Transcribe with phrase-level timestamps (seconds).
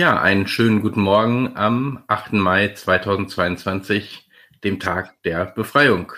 [0.00, 2.32] Ja, einen schönen guten Morgen am 8.
[2.32, 4.26] Mai 2022,
[4.64, 6.10] dem Tag der Befreiung.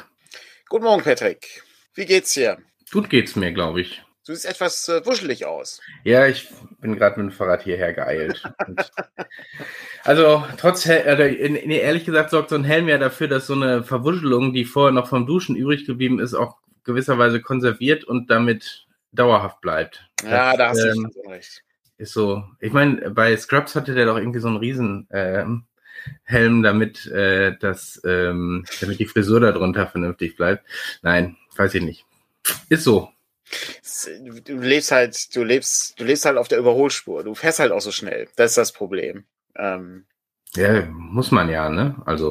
[0.68, 1.64] Guten Morgen, Patrick.
[1.93, 2.58] Wie geht's dir?
[2.93, 4.00] Gut geht's mir, glaube ich.
[4.24, 5.80] Du siehst etwas äh, wuschelig aus.
[6.04, 6.48] Ja, ich
[6.79, 8.44] bin gerade mit dem Fahrrad hierher geeilt.
[10.04, 13.82] also, trotz, äh, nee, ehrlich gesagt, sorgt so ein Helm ja dafür, dass so eine
[13.82, 19.60] Verwuschelung, die vorher noch vom Duschen übrig geblieben ist, auch gewisserweise konserviert und damit dauerhaft
[19.60, 20.08] bleibt.
[20.22, 21.64] Ja, das, da hast ähm, du recht.
[21.98, 22.44] Ist so.
[22.60, 25.64] Ich meine, bei Scrubs hatte der doch irgendwie so einen riesen ähm,
[26.24, 30.64] Helm, damit äh, das, ähm, damit die Frisur darunter vernünftig bleibt.
[31.02, 32.05] Nein, weiß ich nicht.
[32.68, 33.10] Ist so.
[34.44, 37.22] Du lebst halt, du lebst, du lebst halt auf der Überholspur.
[37.22, 38.28] Du fährst halt auch so schnell.
[38.36, 39.24] Das ist das Problem.
[39.54, 40.06] Ähm,
[40.54, 42.00] ja, muss man ja, ne?
[42.06, 42.30] Also.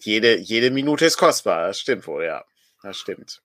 [0.00, 1.68] Jede, jede Minute ist kostbar.
[1.68, 2.44] Das stimmt wohl, ja.
[2.82, 3.42] Das stimmt.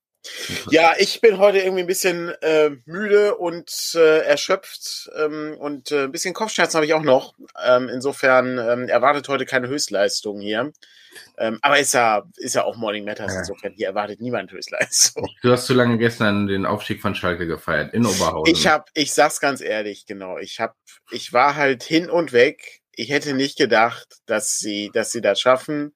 [0.70, 6.04] Ja, ich bin heute irgendwie ein bisschen äh, müde und äh, erschöpft ähm, und äh,
[6.04, 7.34] ein bisschen Kopfschmerzen habe ich auch noch.
[7.64, 10.72] Ähm, insofern ähm, erwartet heute keine Höchstleistung hier.
[11.38, 13.36] Ähm, aber ist ja, ist ja auch Morning Matters.
[13.36, 15.28] Insofern hier erwartet niemand Höchstleistung.
[15.42, 18.54] Du hast zu lange gestern den Aufstieg von Schalke gefeiert in Oberhausen.
[18.54, 20.38] Ich habe, ich sag's ganz ehrlich, genau.
[20.38, 20.74] Ich habe,
[21.12, 22.82] ich war halt hin und weg.
[22.96, 25.94] Ich hätte nicht gedacht, dass sie, dass sie das schaffen.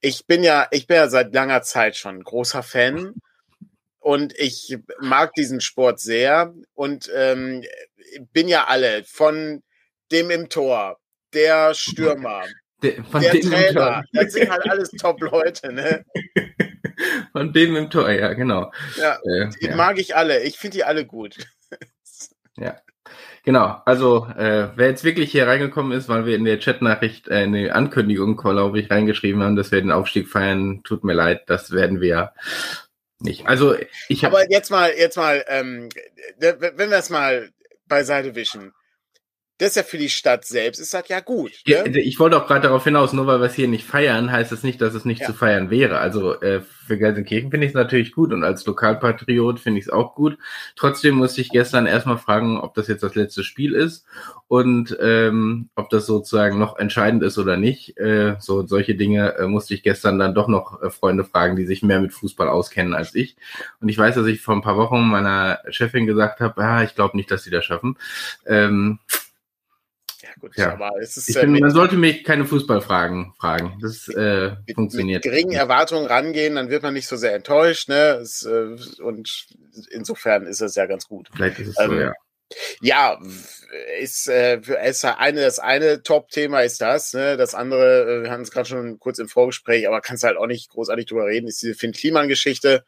[0.00, 3.14] Ich bin ja, ich bin ja seit langer Zeit schon großer Fan
[4.04, 7.64] und ich mag diesen Sport sehr und ähm,
[8.34, 9.62] bin ja alle von
[10.12, 10.98] dem im Tor,
[11.32, 12.44] der Stürmer,
[12.82, 16.04] De, der Trainer, das sind halt alles Top-Leute, ne?
[17.32, 18.70] Von dem im Tor, ja, genau.
[18.96, 19.74] Ja, äh, die ja.
[19.74, 20.42] mag ich alle.
[20.42, 21.36] Ich finde die alle gut.
[22.56, 22.76] ja.
[23.42, 27.34] Genau, also äh, wer jetzt wirklich hier reingekommen ist, weil wir in der Chatnachricht äh,
[27.34, 31.72] eine Ankündigung, glaube ich, reingeschrieben haben, dass wir den Aufstieg feiern, tut mir leid, das
[31.72, 32.32] werden wir
[33.24, 33.46] nicht.
[33.46, 33.76] Also
[34.08, 34.36] ich habe.
[34.36, 35.88] Aber jetzt mal, jetzt mal, ähm,
[36.38, 37.50] wenn wir es mal
[37.86, 38.72] beiseite wischen
[39.58, 41.52] das ist ja für die Stadt selbst, ist das ja gut.
[41.66, 41.74] Ne?
[41.74, 44.50] Ja, ich wollte auch gerade darauf hinaus, nur weil wir es hier nicht feiern, heißt
[44.50, 45.26] es das nicht, dass es nicht ja.
[45.26, 45.98] zu feiern wäre.
[45.98, 49.92] Also äh, für Gelsenkirchen finde ich es natürlich gut und als Lokalpatriot finde ich es
[49.92, 50.38] auch gut.
[50.74, 54.04] Trotzdem musste ich gestern erstmal fragen, ob das jetzt das letzte Spiel ist
[54.48, 57.96] und ähm, ob das sozusagen noch entscheidend ist oder nicht.
[57.96, 61.66] Äh, so solche Dinge äh, musste ich gestern dann doch noch äh, Freunde fragen, die
[61.66, 63.36] sich mehr mit Fußball auskennen als ich.
[63.80, 66.94] Und ich weiß, dass ich vor ein paar Wochen meiner Chefin gesagt habe, ah, ich
[66.94, 67.96] glaube nicht, dass sie das schaffen.
[68.46, 68.98] Ähm,
[70.44, 70.72] gut, ja.
[70.72, 71.28] aber es ist.
[71.28, 73.78] Ich finde, man sollte mich keine Fußballfragen fragen.
[73.80, 75.24] Das äh, mit, funktioniert.
[75.24, 78.18] Mit geringen Erwartungen rangehen, dann wird man nicht so sehr enttäuscht, ne?
[78.22, 79.46] Es, äh, und
[79.90, 81.28] insofern ist es ja ganz gut.
[81.34, 82.12] Vielleicht ist es ähm, so, ja.
[82.80, 83.18] Ja,
[84.00, 87.36] ist, äh, ist eine, das eine Top-Thema ist das, ne?
[87.36, 90.46] Das andere, äh, wir hatten es gerade schon kurz im Vorgespräch, aber kannst halt auch
[90.46, 92.84] nicht großartig drüber reden, ist diese Finn-Kliman-Geschichte.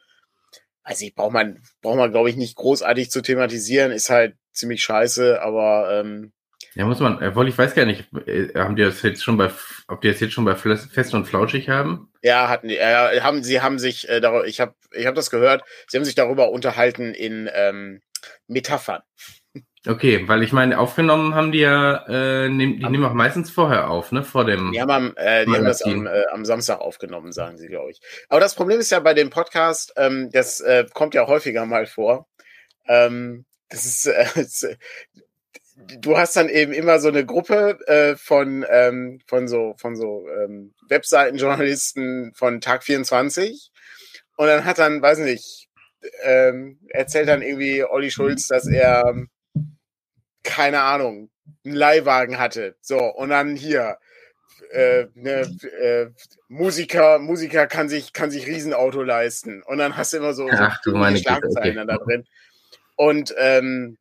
[0.83, 4.81] Also ich braucht man, braucht man, glaube ich, nicht großartig zu thematisieren, ist halt ziemlich
[4.83, 6.31] scheiße, aber ähm,
[6.77, 9.49] ja, muss man, obwohl ich weiß gar nicht, äh, haben die das jetzt schon bei,
[9.87, 12.11] ob die das jetzt schon bei Fest und Flauschig haben?
[12.21, 15.31] Ja, hatten die, äh, haben, sie haben sich, äh, darüber, ich habe ich hab das
[15.31, 18.01] gehört, sie haben sich darüber unterhalten in ähm,
[18.45, 19.01] Metaphern.
[19.87, 23.49] Okay, weil ich meine, aufgenommen haben die ja, äh, nehm, die am, nehmen auch meistens
[23.49, 24.71] vorher auf, ne, vor dem.
[24.71, 27.89] Die haben, am, äh, die haben das am, äh, am Samstag aufgenommen, sagen sie, glaube
[27.89, 28.01] ich.
[28.29, 31.87] Aber das Problem ist ja bei dem Podcast, ähm, das äh, kommt ja häufiger mal
[31.87, 32.27] vor.
[32.87, 34.75] Ähm, das ist, äh,
[35.77, 40.27] du hast dann eben immer so eine Gruppe äh, von, ähm, von so, von so
[40.27, 43.71] ähm, Webseitenjournalisten von Tag 24.
[44.37, 45.69] Und dann hat dann, weiß nicht,
[46.23, 49.15] ähm, erzählt dann irgendwie Olli Schulz, dass er,
[50.43, 51.29] keine Ahnung,
[51.65, 52.75] einen Leihwagen hatte.
[52.81, 53.97] So, und dann hier,
[54.71, 55.41] äh, ne,
[55.79, 56.07] äh,
[56.47, 59.63] Musiker, Musiker kann sich, kann sich Riesenauto leisten.
[59.63, 61.87] Und dann hast du immer so, Ach, so meine Schlagzeilen okay.
[61.87, 62.25] da drin.
[62.95, 63.97] Und ähm,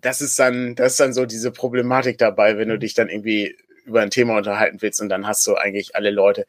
[0.00, 3.56] das ist dann, das ist dann so diese Problematik dabei, wenn du dich dann irgendwie
[3.84, 6.46] über ein Thema unterhalten willst und dann hast du eigentlich alle Leute,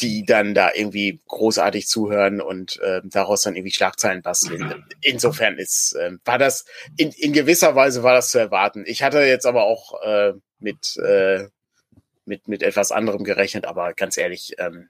[0.00, 4.84] die dann da irgendwie großartig zuhören und äh, daraus dann irgendwie Schlagzeilen basteln.
[5.00, 6.64] Insofern ist, äh, war das,
[6.96, 8.84] in, in gewisser Weise war das zu erwarten.
[8.86, 11.48] Ich hatte jetzt aber auch äh, mit, äh,
[12.24, 14.88] mit, mit etwas anderem gerechnet, aber ganz ehrlich, ähm,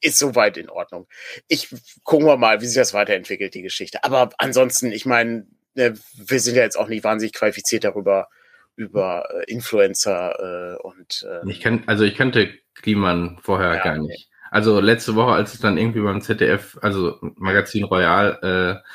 [0.00, 1.08] ist soweit in Ordnung.
[1.48, 1.68] Ich
[2.04, 4.02] gucken wir mal, wie sich das weiterentwickelt, die Geschichte.
[4.04, 8.28] Aber ansonsten, ich meine, Ne, wir sind ja jetzt auch nicht wahnsinnig qualifiziert darüber,
[8.76, 13.98] über äh, Influencer äh, und äh, ich kann, also ich kannte Kliman vorher ja, gar
[13.98, 14.28] nicht.
[14.50, 18.88] Also letzte Woche, als es dann irgendwie beim ZDF, also Magazin Royal, äh,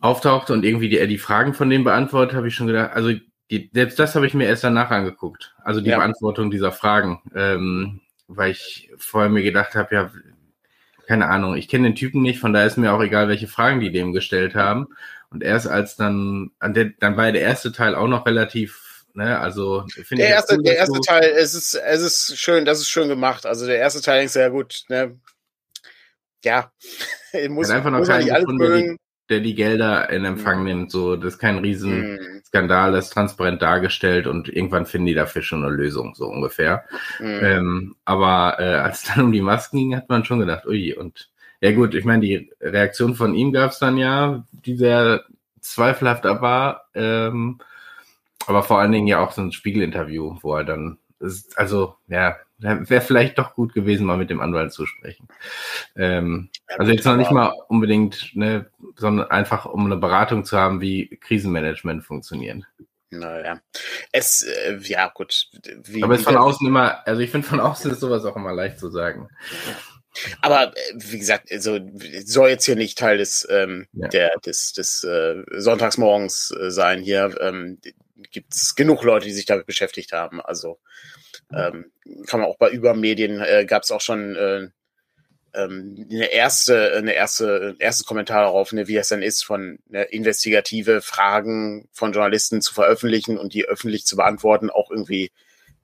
[0.00, 3.12] auftauchte und irgendwie die, die Fragen von dem beantwortet, habe ich schon gedacht, also
[3.50, 5.54] die, selbst das habe ich mir erst danach angeguckt.
[5.62, 5.98] Also die ja.
[5.98, 10.10] Beantwortung dieser Fragen, ähm, weil ich vorher mir gedacht habe, ja,
[11.06, 13.80] keine Ahnung, ich kenne den Typen nicht, von daher ist mir auch egal, welche Fragen
[13.80, 14.88] die dem gestellt haben.
[15.36, 20.24] Und erst als dann, dann war der erste Teil auch noch relativ ne, also finde
[20.24, 20.30] ich.
[20.30, 23.44] Erste, der erste Teil, es ist, es ist schön, das ist schön gemacht.
[23.44, 25.18] Also der erste Teil denkst du ja gut, ne,
[26.42, 26.72] ja,
[27.48, 28.98] muss, einfach noch muss alles mögen
[29.28, 30.64] der die Gelder in Empfang mhm.
[30.64, 30.90] nimmt.
[30.90, 35.64] So, das ist kein Riesenskandal, das ist transparent dargestellt und irgendwann finden die dafür schon
[35.64, 36.84] eine Lösung, so ungefähr.
[37.18, 37.40] Mhm.
[37.42, 40.94] Ähm, aber äh, als es dann um die Masken ging, hat man schon gedacht, ui,
[40.94, 41.30] und
[41.66, 45.24] ja gut, ich meine, die Reaktion von ihm gab es dann ja, die sehr
[45.60, 47.58] zweifelhaft war, ähm,
[48.46, 52.36] aber vor allen Dingen ja auch so ein Spiegelinterview, wo er dann, ist, also ja,
[52.58, 55.26] wäre vielleicht doch gut gewesen, mal mit dem Anwalt zu sprechen.
[55.96, 60.80] Ähm, also jetzt noch nicht mal unbedingt, ne, sondern einfach um eine Beratung zu haben,
[60.80, 62.62] wie Krisenmanagement funktioniert.
[63.10, 63.58] Naja,
[64.12, 65.48] es, äh, ja gut.
[65.82, 68.36] Wie, Aber es ist von außen immer, also ich finde von außen ist sowas auch
[68.36, 69.28] immer leicht zu sagen.
[70.40, 71.78] Aber äh, wie gesagt, also
[72.24, 74.08] soll jetzt hier nicht Teil des ähm, ja.
[74.08, 77.02] der des des äh, Sonntagsmorgens äh, sein.
[77.02, 77.78] Hier ähm,
[78.30, 80.40] gibt es genug Leute, die sich damit beschäftigt haben.
[80.40, 80.78] Also
[81.52, 81.92] ähm,
[82.26, 84.68] kann man auch bei Übermedien, äh, gab es auch schon äh,
[85.56, 89.78] ähm, eine erste, eine erste, ein erstes Kommentar darauf, ne, wie es dann ist, von
[89.88, 95.30] ne, investigative Fragen von Journalisten zu veröffentlichen und die öffentlich zu beantworten, auch irgendwie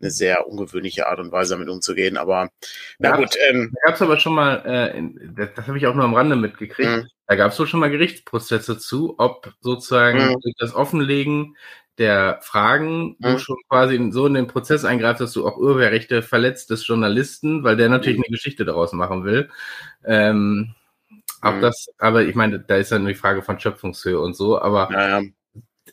[0.03, 2.17] eine sehr ungewöhnliche Art und Weise damit umzugehen.
[2.17, 2.51] Aber
[2.99, 3.35] na ja, gut.
[3.49, 5.03] Ähm, da gab es aber schon mal, äh,
[5.35, 7.09] das, das habe ich auch nur am Rande mitgekriegt, mhm.
[7.27, 10.41] da gab es wohl schon mal Gerichtsprozesse zu, ob sozusagen mhm.
[10.43, 11.57] durch das Offenlegen
[11.99, 13.39] der Fragen, du mhm.
[13.39, 17.77] schon quasi so in den Prozess eingreifst, dass du auch Urheberrechte verletzt des Journalisten, weil
[17.77, 18.25] der natürlich mhm.
[18.27, 19.51] eine Geschichte daraus machen will.
[20.05, 20.75] Ähm,
[21.43, 21.61] auch mhm.
[21.61, 25.21] das, aber ich meine, da ist dann die Frage von Schöpfungshöhe und so, aber, ja,
[25.21, 25.29] ja.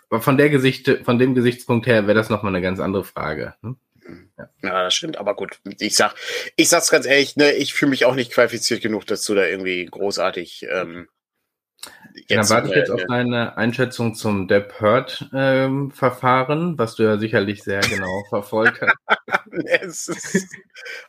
[0.09, 3.55] aber von der Gesicht, von dem Gesichtspunkt her wäre das nochmal eine ganz andere Frage.
[3.61, 3.75] Ne?
[4.09, 4.31] Mhm.
[4.37, 4.49] Ja.
[4.63, 4.83] ja.
[4.83, 5.59] das stimmt, aber gut.
[5.79, 6.15] Ich sag,
[6.55, 9.85] ich sag's ganz ehrlich, ne, ich fühle mich auch nicht qualifiziert genug dazu, da irgendwie
[9.85, 11.07] großartig ähm,
[12.27, 16.95] Jetzt, dann warte ich jetzt äh, auf deine Einschätzung zum Depp Hurt ähm, Verfahren, was
[16.95, 20.11] du ja sicherlich sehr genau verfolgt hast.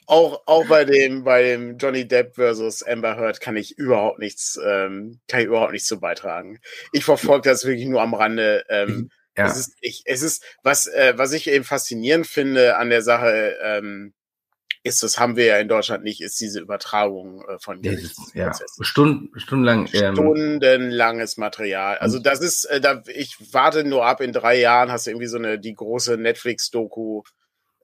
[0.06, 4.58] auch, auch bei dem, bei dem Johnny Depp versus Amber Heard kann ich überhaupt nichts,
[4.64, 6.60] ähm, kann ich überhaupt nichts zu beitragen.
[6.92, 8.64] Ich verfolge das wirklich nur am Rande.
[8.68, 9.10] Ähm,
[9.40, 9.46] ja.
[9.46, 13.56] Es ist, ich, es ist, was, äh, was ich eben faszinierend finde an der Sache,
[13.62, 14.12] ähm,
[14.82, 19.38] ist, das haben wir ja in Deutschland nicht, ist diese Übertragung äh, von ja, Stunden,
[19.38, 19.88] stundenlang.
[19.92, 21.98] Ähm, Stundenlanges Material.
[21.98, 25.26] Also das ist, äh, da, ich warte nur ab, in drei Jahren hast du irgendwie
[25.26, 27.22] so eine, die große Netflix-Doku,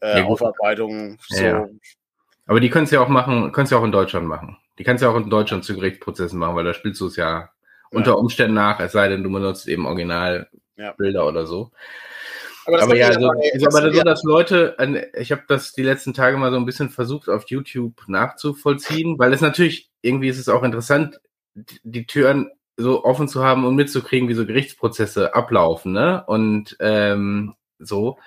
[0.00, 1.19] äh, ja, Aufarbeitung.
[1.29, 1.44] So.
[1.44, 1.69] Ja.
[2.47, 4.56] Aber die können es ja auch machen, können es ja auch in Deutschland machen.
[4.79, 7.50] Die kannst ja auch in Deutschland zu Gerichtsprozessen machen, weil da spielst du es ja
[7.91, 9.87] unter Umständen nach, es sei denn, du benutzt eben
[10.76, 11.70] Originalbilder oder so.
[12.67, 14.76] Aber, aber ja, also, ist aber so, dass Leute,
[15.17, 19.32] ich habe das die letzten Tage mal so ein bisschen versucht auf YouTube nachzuvollziehen, weil
[19.32, 21.20] es natürlich, irgendwie ist es auch interessant,
[21.55, 26.25] die Türen so offen zu haben und mitzukriegen, wie so Gerichtsprozesse ablaufen, ne?
[26.26, 28.19] Und ähm, so,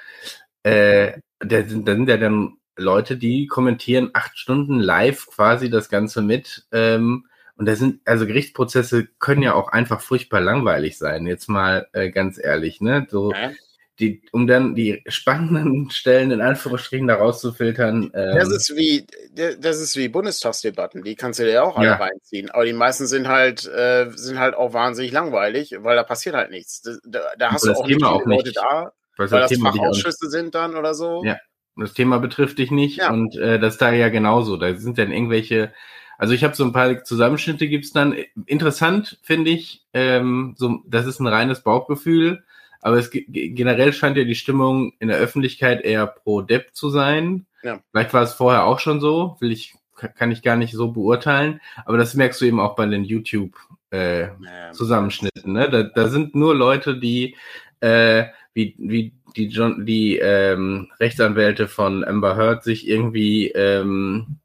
[0.64, 5.90] äh, da sind, da sind ja dann Leute, die kommentieren acht Stunden live quasi das
[5.90, 6.66] Ganze mit.
[6.72, 7.26] Ähm,
[7.60, 12.10] und da sind, also Gerichtsprozesse können ja auch einfach furchtbar langweilig sein, jetzt mal äh,
[12.10, 13.06] ganz ehrlich, ne?
[13.10, 13.52] So, ja
[14.00, 18.12] die, um dann die spannenden Stellen in Anführungsstrichen da rauszufiltern.
[18.14, 21.96] Ähm, das ist wie, das ist wie Bundestagsdebatten, die kannst du dir auch alle ja.
[21.96, 22.50] reinziehen.
[22.52, 26.52] Aber die meisten sind halt, äh, sind halt auch wahnsinnig langweilig, weil da passiert halt
[26.52, 26.82] nichts.
[27.06, 30.76] Da, da hast du auch nicht viele Leute da, weil das, das Fachausschüsse sind dann
[30.76, 31.24] oder so.
[31.24, 31.38] Ja,
[31.76, 33.12] das Thema betrifft dich nicht ja.
[33.12, 34.58] und äh, das da ja genauso.
[34.58, 35.74] Da sind dann irgendwelche
[36.20, 38.14] also ich habe so ein paar Zusammenschnitte gibt's dann.
[38.46, 42.44] Interessant finde ich, ähm, so das ist ein reines Bauchgefühl.
[42.82, 47.46] Aber es generell scheint ja die Stimmung in der Öffentlichkeit eher pro Depp zu sein.
[47.64, 47.80] Ja.
[47.92, 51.62] Vielleicht war es vorher auch schon so, will ich, kann ich gar nicht so beurteilen.
[51.86, 53.56] Aber das merkst du eben auch bei den YouTube
[53.92, 54.72] äh, ja.
[54.74, 55.54] Zusammenschnitten.
[55.54, 55.70] Ne?
[55.70, 57.36] Da, da sind nur Leute, die
[57.80, 64.39] äh, wie, wie die John, die ähm, Rechtsanwälte von Amber Heard sich irgendwie ähm,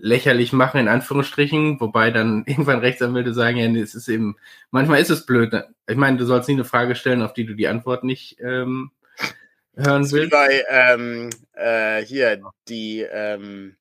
[0.00, 4.36] lächerlich machen, in Anführungsstrichen, wobei dann irgendwann Rechtsanwälte sagen, ja, es ist eben,
[4.70, 5.52] manchmal ist es blöd.
[5.52, 5.66] Ne?
[5.86, 8.90] Ich meine, du sollst nie eine Frage stellen, auf die du die Antwort nicht ähm,
[9.76, 10.14] hören willst.
[10.14, 13.76] Wie bei ähm, äh, hier die ähm,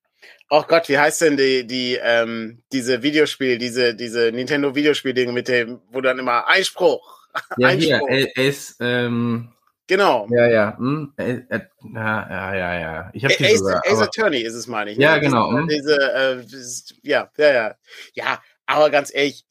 [0.54, 5.48] Oh Gott, wie heißt denn die, die, ähm, diese Videospiel, diese, diese Nintendo Videospiel-Ding mit
[5.48, 7.22] dem, wo dann immer Einspruch.
[7.56, 8.10] Ja, Einspruch.
[8.10, 9.54] hier, es, ähm,
[9.92, 10.26] Genau.
[10.32, 10.78] Ja, ja.
[10.78, 11.12] Hm?
[11.18, 11.60] Äh, äh,
[11.94, 13.10] ja, ja, ja, ja.
[13.12, 14.98] Ich habe Ace, sogar, Ace Attorney ist es, meine ich.
[14.98, 15.04] Ne?
[15.04, 15.52] Ja, genau.
[15.52, 15.68] Hm?
[15.68, 16.46] Diese, äh,
[17.04, 17.76] ja, ja, ja.
[18.14, 19.44] Ja, aber ganz ehrlich,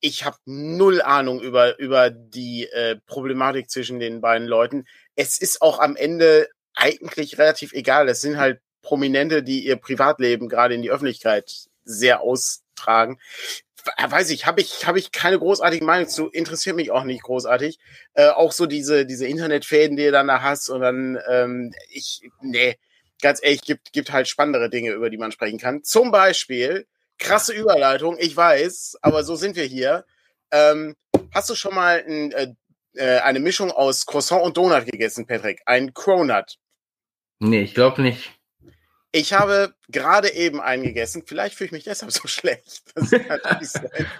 [0.00, 4.84] ich habe null Ahnung über, über die äh, Problematik zwischen den beiden Leuten.
[5.14, 8.10] Es ist auch am Ende eigentlich relativ egal.
[8.10, 13.18] Es sind halt Prominente, die ihr Privatleben gerade in die Öffentlichkeit sehr aus tragen.
[14.08, 17.78] Weiß ich, habe ich, habe ich keine großartige Meinung zu, interessiert mich auch nicht großartig.
[18.14, 22.22] Äh, auch so diese, diese Internetfäden, die du dann da hast und dann, ähm, ich,
[22.40, 22.78] nee,
[23.22, 25.84] ganz ehrlich, gibt, gibt halt spannendere Dinge, über die man sprechen kann.
[25.84, 26.86] Zum Beispiel,
[27.18, 30.04] krasse Überleitung, ich weiß, aber so sind wir hier.
[30.50, 30.96] Ähm,
[31.32, 32.54] hast du schon mal ein, äh,
[32.94, 35.62] äh eine Mischung aus Croissant und Donut gegessen, Patrick?
[35.66, 36.58] Ein Cronut?
[37.38, 38.35] Nee, ich glaube nicht.
[39.16, 41.22] Ich habe gerade eben einen gegessen.
[41.24, 42.82] Vielleicht fühle ich mich deshalb so schlecht.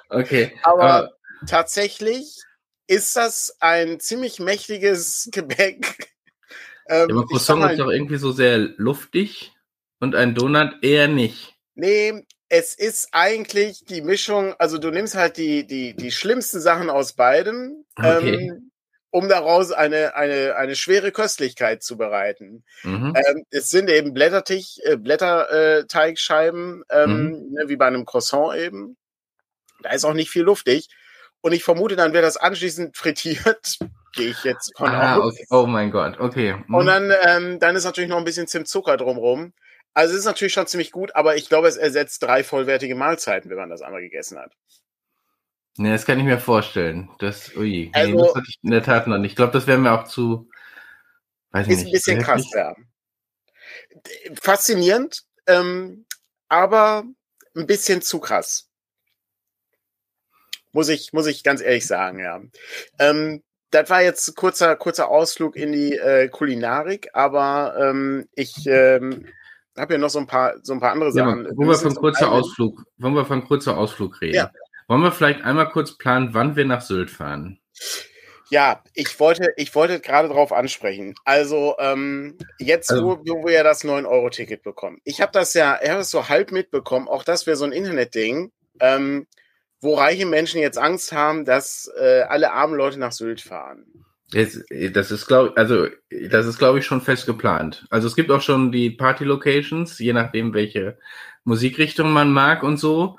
[0.08, 0.58] okay.
[0.62, 1.12] Aber, aber
[1.46, 2.40] tatsächlich
[2.86, 6.14] ist das ein ziemlich mächtiges Gebäck.
[6.88, 9.52] Ähm, ja, aber Croissant mal, ist doch irgendwie so sehr luftig
[10.00, 11.54] und ein Donut eher nicht.
[11.74, 16.88] Nee, es ist eigentlich die Mischung, also du nimmst halt die, die, die schlimmsten Sachen
[16.88, 17.84] aus beidem.
[17.96, 18.48] Okay.
[18.48, 18.70] Ähm,
[19.16, 22.64] um daraus eine, eine, eine schwere Köstlichkeit zu bereiten.
[22.82, 23.14] Mhm.
[23.16, 27.52] Ähm, es sind eben Blätterteig, äh, Blätterteigscheiben, ähm, mhm.
[27.52, 28.98] ne, wie bei einem Croissant eben.
[29.80, 30.88] Da ist auch nicht viel luftig.
[31.40, 33.78] Und ich vermute, dann wird das anschließend frittiert.
[34.12, 35.32] Gehe ich jetzt von ah, aus.
[35.32, 35.46] Okay.
[35.48, 36.56] Oh mein Gott, okay.
[36.66, 36.74] Mhm.
[36.74, 39.54] Und dann, ähm, dann ist natürlich noch ein bisschen Zimtzucker drumrum.
[39.94, 43.48] Also es ist natürlich schon ziemlich gut, aber ich glaube, es ersetzt drei vollwertige Mahlzeiten,
[43.48, 44.52] wenn man das einmal gegessen hat.
[45.78, 47.10] Nee, das kann ich mir vorstellen.
[47.18, 49.32] Das, ui, also, nee, das hatte ich in der Tat noch nicht.
[49.32, 50.48] Ich glaube, das wäre mir auch zu,
[51.50, 51.86] weiß ist nicht.
[51.86, 52.74] Ein bisschen krass, ja.
[54.40, 56.06] Faszinierend, ähm,
[56.48, 57.04] aber
[57.54, 58.68] ein bisschen zu krass.
[60.72, 62.40] Muss ich, muss ich ganz ehrlich sagen, ja.
[62.98, 69.26] Ähm, das war jetzt kurzer, kurzer Ausflug in die äh, Kulinarik, aber ähm, ich ähm,
[69.76, 71.44] habe ja noch so ein paar, so ein paar andere Sachen.
[71.44, 74.34] Ja, wollen wir von kurzer Ausflug, wollen wir von kurzer Ausflug reden?
[74.34, 74.50] Ja.
[74.88, 77.58] Wollen wir vielleicht einmal kurz planen, wann wir nach Sylt fahren?
[78.48, 81.14] Ja, ich wollte, ich wollte gerade darauf ansprechen.
[81.24, 85.00] Also ähm, jetzt, also, wo, wo wir ja das 9-Euro-Ticket bekommen.
[85.04, 87.08] Ich habe das ja, ich habe es so halb mitbekommen.
[87.08, 89.26] Auch das wäre so ein Internetding, ähm,
[89.80, 93.84] wo reiche Menschen jetzt Angst haben, dass äh, alle armen Leute nach Sylt fahren.
[94.32, 94.60] Das,
[94.92, 97.86] das ist glaube also das ist glaube ich schon fest geplant.
[97.90, 100.98] Also es gibt auch schon die Party Locations, je nachdem welche
[101.46, 103.18] Musikrichtung man mag und so,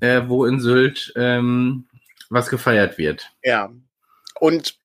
[0.00, 1.88] äh, wo in Sylt ähm,
[2.28, 3.30] was gefeiert wird.
[3.42, 3.72] Ja.
[4.38, 4.78] Und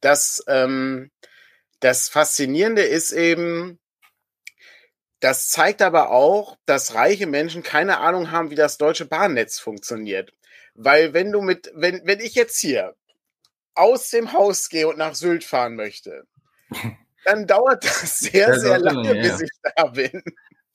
[0.00, 1.10] das ähm,
[1.80, 3.78] das Faszinierende ist eben,
[5.18, 10.32] das zeigt aber auch, dass reiche Menschen keine Ahnung haben, wie das deutsche Bahnnetz funktioniert.
[10.74, 12.94] Weil wenn du mit, wenn, wenn ich jetzt hier
[13.74, 16.24] aus dem Haus gehe und nach Sylt fahren möchte,
[17.24, 20.22] dann dauert das sehr, das sehr lange, lange bis ich da bin.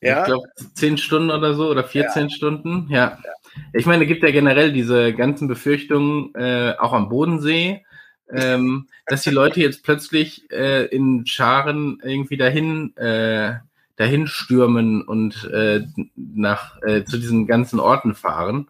[0.01, 0.19] Ja?
[0.21, 2.29] Ich glaube, zehn Stunden oder so oder 14 ja.
[2.29, 3.17] Stunden, ja.
[3.23, 3.31] ja.
[3.73, 7.85] Ich meine, es gibt ja generell diese ganzen Befürchtungen, äh, auch am Bodensee,
[8.29, 13.55] ähm, dass die Leute jetzt plötzlich äh, in Scharen irgendwie dahin, äh,
[13.95, 15.85] dahin stürmen und äh,
[16.15, 18.67] nach äh, zu diesen ganzen Orten fahren.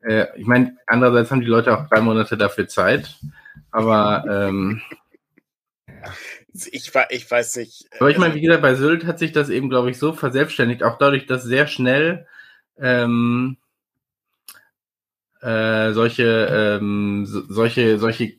[0.00, 3.16] Äh, ich meine, andererseits haben die Leute auch drei Monate dafür Zeit.
[3.70, 4.80] Aber ähm,
[6.52, 7.86] ich, ich weiß nicht.
[7.98, 10.82] Aber ich meine, wie gesagt, bei Sylt hat sich das eben, glaube ich, so verselbstständigt,
[10.82, 12.26] auch dadurch, dass sehr schnell
[12.78, 13.58] ähm,
[15.40, 18.32] äh, solche, ähm, so, solche, solche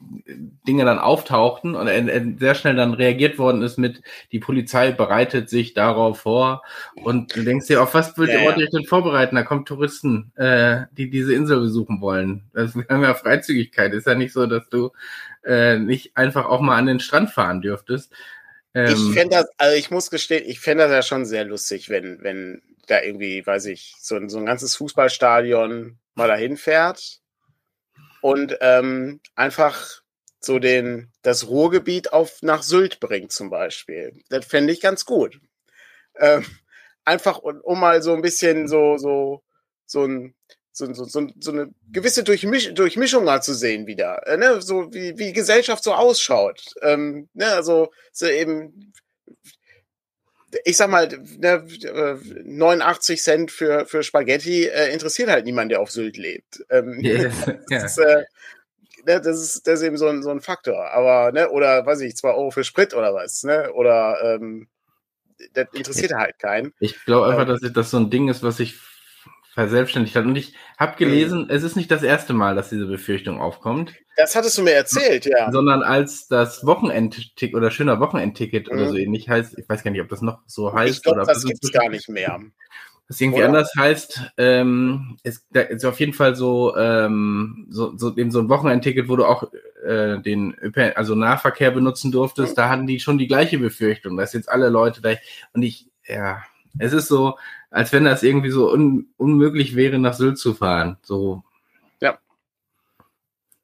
[0.68, 4.02] Dinge dann auftauchten und er sehr schnell dann reagiert worden ist mit,
[4.32, 6.64] die Polizei bereitet sich darauf vor
[6.96, 9.36] und du denkst dir, auf was wird ja, ihr denn vorbereiten?
[9.36, 12.50] Da kommen Touristen, äh, die diese Insel besuchen wollen.
[12.54, 13.94] Das ist ja Freizügigkeit.
[13.94, 14.92] Ist ja nicht so, dass du
[15.46, 18.12] äh, nicht einfach auch mal an den Strand fahren dürftest.
[18.74, 21.90] Ähm, ich fände das, also ich muss gestehen, ich fände das ja schon sehr lustig,
[21.90, 27.20] wenn, wenn da irgendwie, weiß ich, so, so ein ganzes Fußballstadion mal dahin fährt
[28.22, 30.02] und ähm, einfach
[30.42, 34.22] so den, das Ruhrgebiet auf nach Sylt bringt zum Beispiel.
[34.30, 35.40] Das fände ich ganz gut.
[36.18, 36.46] Ähm,
[37.06, 39.44] einfach um, um mal so ein bisschen so, so,
[39.86, 40.36] so ein,
[40.72, 44.62] so, so, so, so eine gewisse Durchmisch Durchmischung mal zu sehen wieder, äh, ne?
[44.62, 46.62] so wie, wie Gesellschaft so ausschaut.
[46.82, 47.48] Ähm, ne?
[47.54, 48.94] Also so eben
[50.66, 51.64] ich sag mal, ne,
[52.44, 56.64] 89 Cent für, für Spaghetti äh, interessiert halt niemand, der auf Sylt lebt.
[56.70, 57.34] Ähm, yes.
[57.70, 58.24] das, ist, äh,
[59.06, 60.92] ne, das, ist, das ist eben so ein, so ein Faktor.
[60.92, 63.72] Aber, ne, oder weiß ich, zwei Euro für Sprit oder was, ne?
[63.74, 64.68] Oder ähm,
[65.54, 66.74] das interessiert halt keinen.
[66.80, 68.78] Ich glaube einfach, ähm, dass das so ein Ding ist, was sich
[69.60, 70.26] verselbstständigt hat.
[70.26, 71.50] Und ich habe gelesen, mhm.
[71.50, 73.94] es ist nicht das erste Mal, dass diese Befürchtung aufkommt.
[74.16, 75.52] Das hattest du mir erzählt, ja.
[75.52, 78.74] Sondern als das Wochenendticket oder schöner Wochenendticket mhm.
[78.74, 80.98] oder so ähnlich heißt, ich weiß gar nicht, ob das noch so heißt.
[80.98, 82.40] Ich glaube, das gibt es gar nicht mehr.
[83.10, 83.48] Das irgendwie oder?
[83.48, 88.40] anders heißt, ähm, ist, da ist auf jeden Fall so, ähm, so, so, eben so
[88.40, 89.52] ein Wochenendticket, wo du auch
[89.84, 92.56] äh, den ÖPN, also Nahverkehr benutzen durftest, mhm.
[92.56, 95.16] da hatten die schon die gleiche Befürchtung, dass jetzt alle Leute da
[95.54, 96.44] und ich, ja,
[96.78, 97.36] es ist so,
[97.70, 100.98] als wenn das irgendwie so un unmöglich wäre, nach Sylt zu fahren.
[101.02, 101.44] So.
[102.00, 102.20] Ja.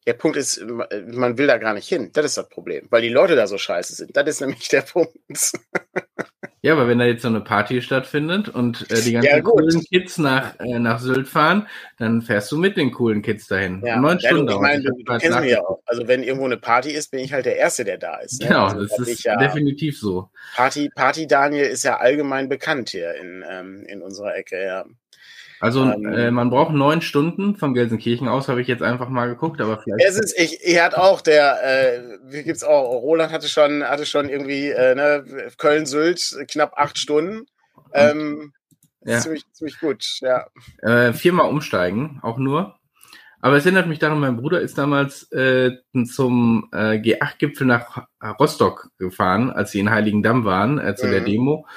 [0.05, 0.63] Der Punkt ist,
[1.07, 2.11] man will da gar nicht hin.
[2.13, 4.15] Das ist das Problem, weil die Leute da so scheiße sind.
[4.15, 5.13] Das ist nämlich der Punkt.
[6.65, 9.83] Ja, aber wenn da jetzt so eine Party stattfindet und äh, die ganzen Ja, coolen
[9.83, 11.67] Kids nach, äh, nach Sylt fahren,
[11.99, 13.83] dann fährst du mit den coolen Kids dahin.
[13.85, 15.83] Ja, Neun ja, Stunden ich meine, du, du kennst mich ja auch.
[15.85, 18.41] Also wenn irgendwo eine Party ist, bin ich halt der Erste, der da ist.
[18.41, 18.47] Ne?
[18.47, 20.31] Genau, also, das ist ja, definitiv so.
[20.55, 24.85] Party, Party Daniel ist ja allgemein bekannt hier in, ähm, in unserer Ecke, ja.
[25.59, 29.27] Also Ähm, äh, man braucht neun Stunden von Gelsenkirchen aus, habe ich jetzt einfach mal
[29.27, 30.05] geguckt, aber vielleicht.
[30.05, 34.05] Es ist, ich, ich hatte auch der, äh, wie gibt's auch, Roland hatte schon, hatte
[34.05, 35.23] schon irgendwie, äh, ne,
[35.57, 37.45] Köln-Sylt, knapp acht Stunden.
[37.93, 38.53] Ähm,
[39.07, 39.19] Ja.
[39.19, 40.47] ziemlich, ziemlich gut, ja.
[40.81, 42.75] äh, viermal umsteigen, auch nur.
[43.45, 45.73] Aber es erinnert mich daran, mein Bruder ist damals äh,
[46.11, 48.07] zum äh, G8-Gipfel nach
[48.39, 51.25] Rostock gefahren, als sie in Heiligendamm waren, äh, zu der Mhm.
[51.25, 51.67] Demo.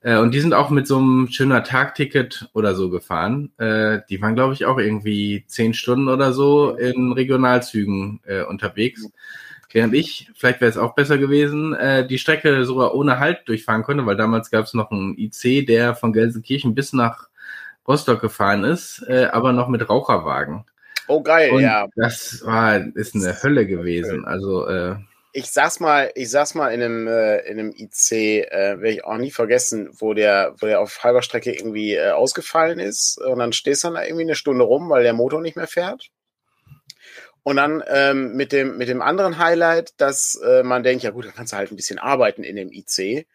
[0.00, 3.52] Äh, und die sind auch mit so einem schöner Tagticket oder so gefahren.
[3.58, 9.06] Äh, die waren, glaube ich, auch irgendwie zehn Stunden oder so in Regionalzügen äh, unterwegs.
[9.70, 13.82] Während ich, vielleicht wäre es auch besser gewesen, äh, die Strecke sogar ohne Halt durchfahren
[13.82, 17.28] konnte, weil damals gab es noch einen IC, der von Gelsenkirchen bis nach
[17.86, 20.64] Rostock gefahren ist, äh, aber noch mit Raucherwagen.
[21.08, 21.88] Oh, geil, Und ja.
[21.96, 24.24] das war, ist eine Hölle gewesen.
[24.24, 24.96] Also, äh,
[25.32, 29.04] Ich saß mal, ich saß mal in einem, äh, in einem IC, äh, werde ich
[29.04, 33.18] auch nie vergessen, wo der, wo der auf halber Strecke irgendwie äh, ausgefallen ist.
[33.18, 35.66] Und dann stehst du dann da irgendwie eine Stunde rum, weil der Motor nicht mehr
[35.66, 36.10] fährt.
[37.42, 41.24] Und dann ähm, mit, dem, mit dem anderen Highlight, dass äh, man denkt, ja gut,
[41.24, 43.26] dann kannst du halt ein bisschen arbeiten in dem IC.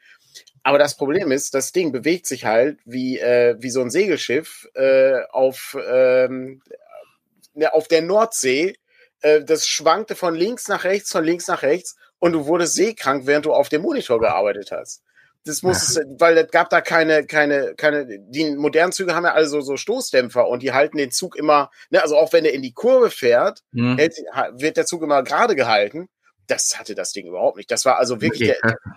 [0.61, 4.67] Aber das Problem ist, das Ding bewegt sich halt wie, äh, wie so ein Segelschiff
[4.75, 6.61] äh, auf, ähm,
[7.71, 8.75] auf der Nordsee.
[9.21, 13.25] Äh, das schwankte von links nach rechts, von links nach rechts und du wurdest seekrank,
[13.25, 15.01] während du auf dem Monitor gearbeitet hast.
[15.45, 19.47] Das muss, weil es gab da keine, keine, keine, die modernen Züge haben ja alle
[19.47, 22.71] so, Stoßdämpfer und die halten den Zug immer, ne, also auch wenn er in die
[22.71, 24.15] Kurve fährt, hm, hält,
[24.53, 26.07] wird der Zug immer gerade gehalten.
[26.47, 27.71] Das hatte das Ding überhaupt nicht.
[27.71, 28.53] Das war also wirklich,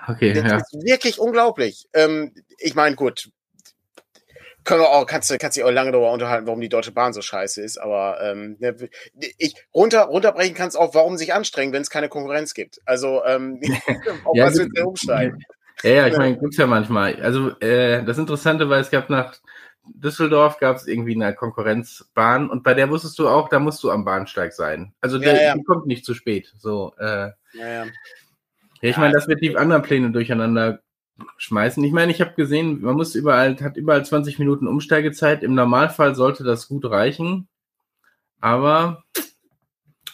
[0.09, 0.63] okay, der, okay, ja.
[0.85, 1.89] wirklich unglaublich.
[1.93, 3.29] Ähm, ich meine, gut,
[4.67, 7.13] können wir auch, kannst du kannst dich auch lange darüber unterhalten, warum die Deutsche Bahn
[7.13, 8.77] so scheiße ist, aber ähm, ne,
[9.39, 12.81] ich runter runterbrechen kannst auch, warum sich anstrengen, wenn es keine Konkurrenz gibt.
[12.85, 13.61] Also ähm,
[14.25, 15.39] auf Ja, was willst du umsteigen?
[15.83, 17.23] Ja, ja, ich meine, gibt's ja manchmal.
[17.23, 19.37] Also äh, das Interessante war, es gab nach
[19.95, 23.91] Düsseldorf gab es irgendwie eine Konkurrenzbahn und bei der wusstest du auch, da musst du
[23.91, 24.93] am Bahnsteig sein.
[25.01, 25.55] Also Ja, der, ja.
[25.55, 26.53] die kommt nicht zu spät.
[26.59, 27.87] So, äh, ja,
[28.81, 30.81] ich Ja, meine, das wird die anderen Pläne durcheinander
[31.39, 31.83] schmeißen.
[31.85, 35.43] Ich meine, ich habe gesehen, man muss überall, hat überall 20 Minuten Umsteigezeit.
[35.43, 37.49] Im Normalfall sollte das gut reichen.
[38.41, 39.05] Aber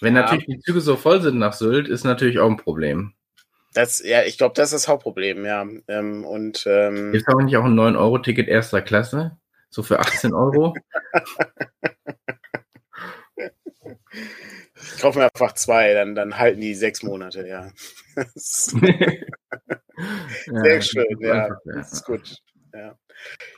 [0.00, 0.22] wenn Ja.
[0.22, 3.14] natürlich die Züge so voll sind nach Sylt, ist natürlich auch ein Problem.
[3.74, 5.66] Das, ja, ich glaube, das ist das Hauptproblem, ja.
[5.88, 9.38] Ähm, und ähm, Gibt es aber nicht auch ein 9-Euro-Ticket erster Klasse?
[9.70, 10.74] So für 18 Euro?
[14.74, 17.70] ich kaufe mir einfach zwei, dann, dann halten die sechs Monate, ja.
[20.46, 21.48] Sehr schön, ja.
[21.64, 22.36] Das ist gut.
[22.74, 22.96] Ja,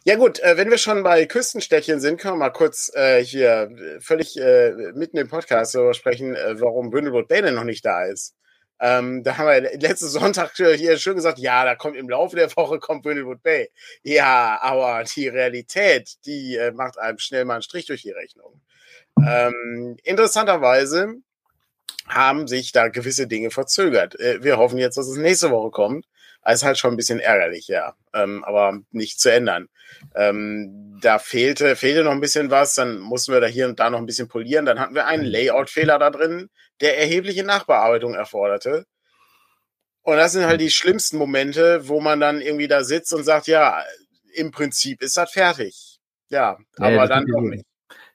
[0.05, 3.71] ja gut, äh, wenn wir schon bei Küstenstädtchen sind, können wir mal kurz äh, hier
[3.71, 7.85] äh, völlig äh, mitten im Podcast darüber sprechen, äh, warum Bündelwood Bay denn noch nicht
[7.85, 8.35] da ist.
[8.81, 12.51] Ähm, da haben wir letzten Sonntag hier schön gesagt, ja, da kommt im Laufe der
[12.57, 13.71] Woche kommt Bündelwood Bay.
[14.03, 18.61] Ja, aber die Realität, die äh, macht einem schnell mal einen Strich durch die Rechnung.
[19.25, 21.15] Ähm, interessanterweise
[22.09, 24.19] haben sich da gewisse Dinge verzögert.
[24.19, 26.07] Äh, wir hoffen jetzt, dass es nächste Woche kommt.
[26.45, 27.95] Das ist halt schon ein bisschen ärgerlich, ja.
[28.13, 29.69] Ähm, aber nicht zu ändern.
[30.15, 33.91] Ähm, da fehlte, fehlte noch ein bisschen was, dann mussten wir da hier und da
[33.91, 34.67] noch ein bisschen polieren.
[34.67, 38.87] Dann hatten wir einen Layout-Fehler da drin, der erhebliche Nachbearbeitung erforderte.
[40.03, 43.47] Und das sind halt die schlimmsten Momente, wo man dann irgendwie da sitzt und sagt,
[43.47, 43.83] ja,
[44.35, 45.99] im Prinzip ist das fertig.
[46.29, 47.65] Ja, Ja, aber dann doch nicht.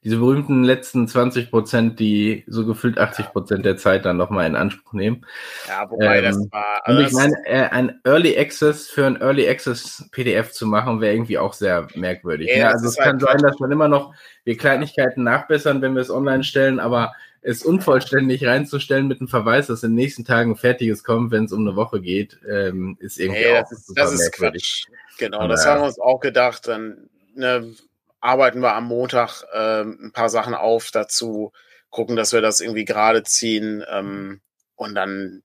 [0.09, 4.55] Diese berühmten letzten 20 Prozent, die so gefühlt 80 Prozent der Zeit dann nochmal in
[4.55, 5.23] Anspruch nehmen.
[5.67, 6.81] Ja, wobei das Ähm, war.
[6.87, 10.65] Und Also ich das, meine, äh, ein Early Access für ein Early Access PDF zu
[10.65, 12.49] machen, wäre irgendwie auch sehr merkwürdig.
[12.49, 12.63] Ja, ne?
[12.63, 15.93] das Also es ist halt kann sein, dass man immer noch wir Kleinigkeiten nachbessern, wenn
[15.93, 20.25] wir es online stellen, aber es unvollständig reinzustellen mit einem Verweis, dass in den nächsten
[20.25, 23.73] Tagen fertiges kommt, wenn es um eine Woche geht, ähm, ist irgendwie nee, auch das
[23.73, 24.85] ist, super das ist merkwürdig.
[24.87, 25.19] Quatsch.
[25.19, 26.67] Genau, Aber das haben wir uns auch gedacht.
[26.67, 27.75] Dann ne,
[28.19, 31.51] arbeiten wir am Montag ähm, ein paar Sachen auf dazu,
[31.89, 34.41] gucken, dass wir das irgendwie gerade ziehen ähm,
[34.75, 35.43] und dann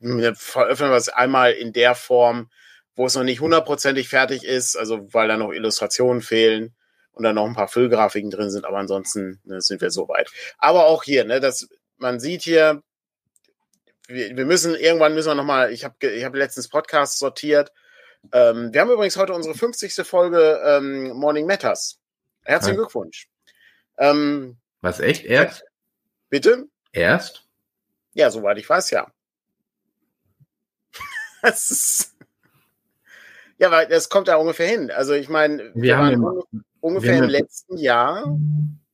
[0.00, 2.50] veröffentlichen wir es einmal in der Form,
[2.96, 6.74] wo es noch nicht hundertprozentig fertig ist, also weil da noch Illustrationen fehlen
[7.12, 10.30] und dann noch ein paar Füllgrafiken drin sind, aber ansonsten ne, sind wir soweit.
[10.58, 11.68] Aber auch hier, ne, das,
[11.98, 12.82] man sieht hier,
[14.08, 15.72] wir, wir müssen irgendwann müssen wir noch mal.
[15.72, 17.72] Ich habe ich habe letztens Podcast sortiert.
[18.32, 19.94] Ähm, wir haben übrigens heute unsere 50.
[20.06, 21.98] Folge ähm, Morning Matters.
[22.44, 22.82] Herzlichen ja.
[22.82, 23.28] Glückwunsch.
[23.98, 25.24] Ähm, Was, echt?
[25.24, 25.64] Erst?
[26.28, 26.66] Bitte?
[26.92, 27.46] Erst?
[28.14, 29.06] Ja, soweit ich weiß, ja.
[31.42, 32.16] das ist,
[33.62, 34.90] ja, weil das kommt da ungefähr hin.
[34.90, 38.24] Also ich meine, wir, wir haben im, ungefähr im letzten Jahr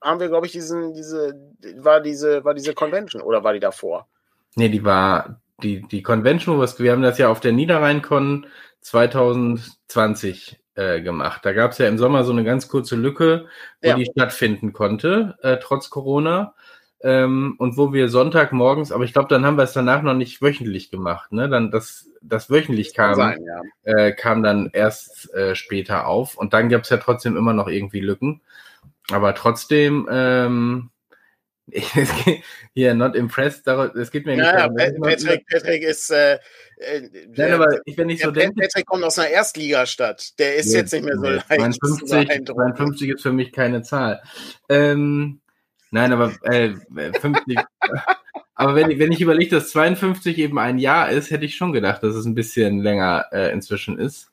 [0.02, 1.40] haben wir, glaube ich, diesen, diese,
[1.76, 4.08] war diese, war diese Convention oder war die davor?
[4.56, 8.46] Nee, die war, die, die Convention, was, wir haben das ja auf der Niederrheinkon
[8.80, 11.44] 2020 äh, gemacht.
[11.44, 13.46] Da gab es ja im Sommer so eine ganz kurze Lücke,
[13.82, 13.96] wo ja.
[13.96, 16.54] die stattfinden konnte, äh, trotz Corona.
[17.00, 20.42] Ähm, und wo wir Sonntagmorgens, aber ich glaube, dann haben wir es danach noch nicht
[20.42, 21.30] wöchentlich gemacht.
[21.30, 21.48] Ne?
[21.48, 23.62] Dann das, das wöchentlich kam, sein, ja.
[23.92, 26.36] äh, kam dann erst äh, später auf.
[26.36, 28.40] Und dann gab es ja trotzdem immer noch irgendwie Lücken.
[29.12, 30.90] Aber trotzdem, ähm,
[32.74, 34.76] hier, not impressed, es geht mir nicht ja, darum.
[34.76, 36.38] Patrick, Patrick ist, äh,
[36.78, 38.60] äh, Nein, aber ich, wenn ich so denke.
[38.60, 40.38] Patrick kommt aus einer Erstligastadt.
[40.38, 41.46] Der ist jetzt, jetzt nicht mehr so leicht.
[41.46, 44.22] 52, 52 ist für mich keine Zahl.
[44.68, 45.40] Ähm,
[45.90, 46.74] nein, aber äh,
[47.20, 47.58] 50.
[48.54, 51.72] aber wenn, ich, wenn ich überlege, dass 52 eben ein Jahr ist, hätte ich schon
[51.72, 54.27] gedacht, dass es ein bisschen länger äh, inzwischen ist.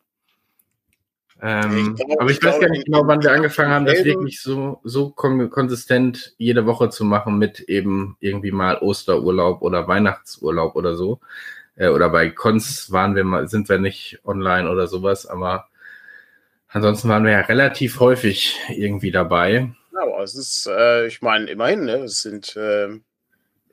[1.48, 4.04] Ähm, ich glaub, aber ich, ich weiß gar nicht genau, wann wir angefangen haben, das
[4.04, 9.88] wirklich so, so kon konsistent jede Woche zu machen mit eben irgendwie mal Osterurlaub oder
[9.88, 11.20] Weihnachtsurlaub oder so.
[11.76, 15.68] Äh, oder bei Cons waren wir mal, sind wir nicht online oder sowas, aber
[16.70, 19.72] ansonsten waren wir ja relativ häufig irgendwie dabei.
[19.96, 21.98] Aber es ist, äh, ich meine, immerhin, ne?
[22.06, 22.88] Es sind, äh,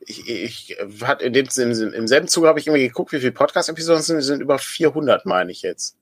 [0.00, 3.32] ich, ich hat in dem, im, im selben Zuge habe ich immer geguckt, wie viele
[3.32, 5.96] Podcast-Episoden sind, sind über 400, meine ich jetzt.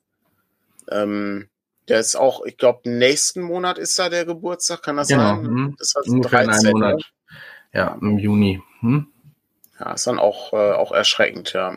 [0.90, 1.49] Ähm,
[1.90, 5.34] der ist auch, ich glaube, nächsten Monat ist da der Geburtstag, kann das genau.
[5.36, 5.42] sein?
[5.42, 5.76] Mhm.
[5.76, 7.02] Das heißt Ungefähr 13, in Monat.
[7.72, 8.62] Ja, im Juni.
[8.80, 9.08] Hm?
[9.78, 11.76] Ja, ist dann auch, äh, auch erschreckend, ja.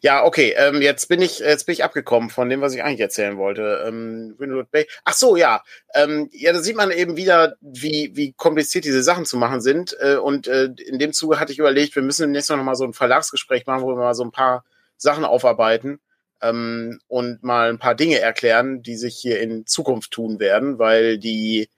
[0.00, 3.00] Ja, okay, ähm, jetzt bin ich jetzt bin ich abgekommen von dem, was ich eigentlich
[3.00, 3.84] erzählen wollte.
[3.86, 4.36] Ähm,
[4.70, 4.86] Bay.
[5.04, 5.62] Ach so, ja.
[5.94, 9.96] Ähm, ja, da sieht man eben wieder, wie, wie kompliziert diese Sachen zu machen sind.
[10.00, 12.84] Äh, und äh, in dem Zuge hatte ich überlegt, wir müssen demnächst noch mal so
[12.84, 14.64] ein Verlagsgespräch machen, wo wir mal so ein paar
[14.98, 16.00] Sachen aufarbeiten
[16.42, 21.18] ähm, und mal ein paar Dinge erklären, die sich hier in Zukunft tun werden, weil
[21.18, 21.68] die,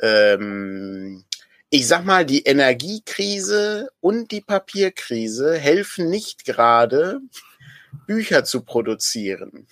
[0.00, 1.24] ähm,
[1.70, 7.20] ich sag mal, die Energiekrise und die Papierkrise helfen nicht gerade,
[8.06, 9.66] Bücher zu produzieren.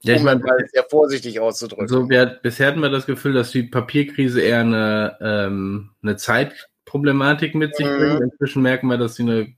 [0.00, 1.88] Ja, ich meine, um sehr vorsichtig auszudrücken.
[1.88, 7.54] So, wir, bisher hatten wir das Gefühl, dass die Papierkrise eher eine, ähm, eine Zeitproblematik
[7.54, 7.98] mit sich mhm.
[7.98, 8.20] bringt.
[8.20, 9.54] Inzwischen merken wir, dass sie eine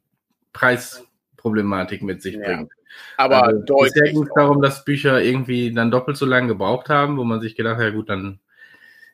[0.53, 2.41] Preisproblematik mit sich ja.
[2.41, 2.73] bringt.
[3.17, 3.95] Aber also, deutlich.
[3.95, 7.41] Bisher ging es darum, dass Bücher irgendwie dann doppelt so lange gebraucht haben, wo man
[7.41, 8.41] sich gedacht hat, ja gut, dann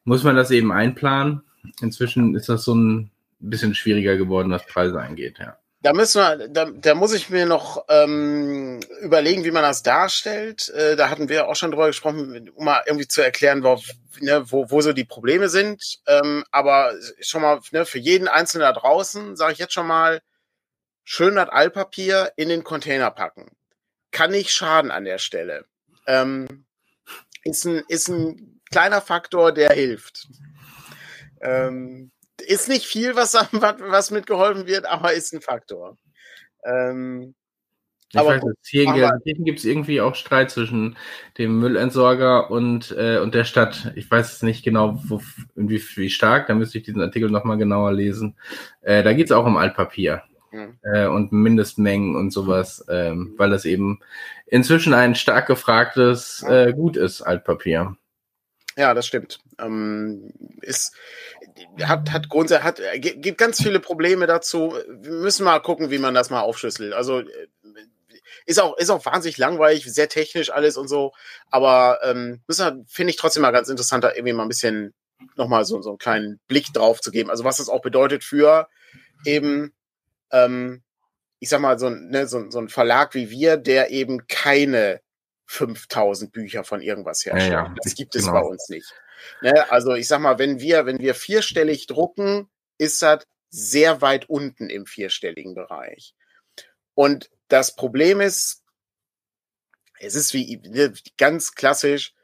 [0.04, 1.42] muss man das eben einplanen.
[1.80, 3.10] Inzwischen ist das so ein
[3.40, 5.56] bisschen schwieriger geworden, was Preise angeht, ja.
[5.82, 10.68] Da müssen wir, da, da muss ich mir noch ähm, überlegen, wie man das darstellt.
[10.70, 13.78] Äh, da hatten wir auch schon drüber gesprochen, um mal irgendwie zu erklären, wo,
[14.20, 16.00] ne, wo, wo so die Probleme sind.
[16.08, 20.22] Ähm, aber schon mal ne, für jeden Einzelnen da draußen sage ich jetzt schon mal,
[21.04, 23.55] schön das Altpapier in den Container packen
[24.16, 25.66] kann nicht schaden an der Stelle.
[26.06, 26.64] Ähm,
[27.44, 30.26] ist, ein, ist ein kleiner Faktor, der hilft.
[31.42, 35.98] Ähm, ist nicht viel, was, was mitgeholfen wird, aber ist ein Faktor.
[36.64, 37.34] Ähm,
[38.10, 40.96] ich aber weiß, hier, hier gibt es irgendwie auch Streit zwischen
[41.36, 43.92] dem Müllentsorger und, äh, und der Stadt.
[43.96, 45.20] Ich weiß nicht genau, wo,
[45.56, 48.38] wie, wie stark, da müsste ich diesen Artikel nochmal genauer lesen.
[48.80, 50.22] Äh, da geht es auch um Altpapier
[50.56, 50.78] mhm.
[50.82, 54.00] äh, und Mindestmengen und sowas, ähm, weil das eben
[54.46, 57.96] inzwischen ein stark gefragtes äh, Gut ist, Altpapier.
[58.76, 59.40] Ja, das stimmt.
[59.58, 60.94] Ähm, ist,
[61.82, 64.74] hat, hat grundsätzlich, hat, gibt ganz viele Probleme dazu.
[64.88, 66.92] Wir müssen mal gucken, wie man das mal aufschlüsselt.
[66.92, 67.26] Also, äh,
[68.44, 71.12] ist auch, ist auch wahnsinnig langweilig, sehr technisch alles und so.
[71.50, 72.42] Aber ähm,
[72.86, 74.94] finde ich trotzdem mal ganz interessant, da irgendwie mal ein bisschen
[75.36, 77.30] nochmal so, so einen kleinen Blick drauf zu geben.
[77.30, 78.68] Also was das auch bedeutet für
[79.24, 79.72] eben
[80.32, 80.82] ähm,
[81.38, 85.00] ich sag mal, so, ne, so, so ein Verlag wie wir, der eben keine
[85.46, 87.52] 5000 Bücher von irgendwas herstellt.
[87.52, 88.40] Ja, ja, das gibt es genau.
[88.40, 88.92] bei uns nicht.
[89.42, 94.28] Ne, also ich sag mal, wenn wir, wenn wir vierstellig drucken, ist das sehr weit
[94.28, 96.14] unten im vierstelligen Bereich.
[96.94, 98.62] Und das Problem ist,
[99.98, 102.14] es ist wie ne, ganz klassisch,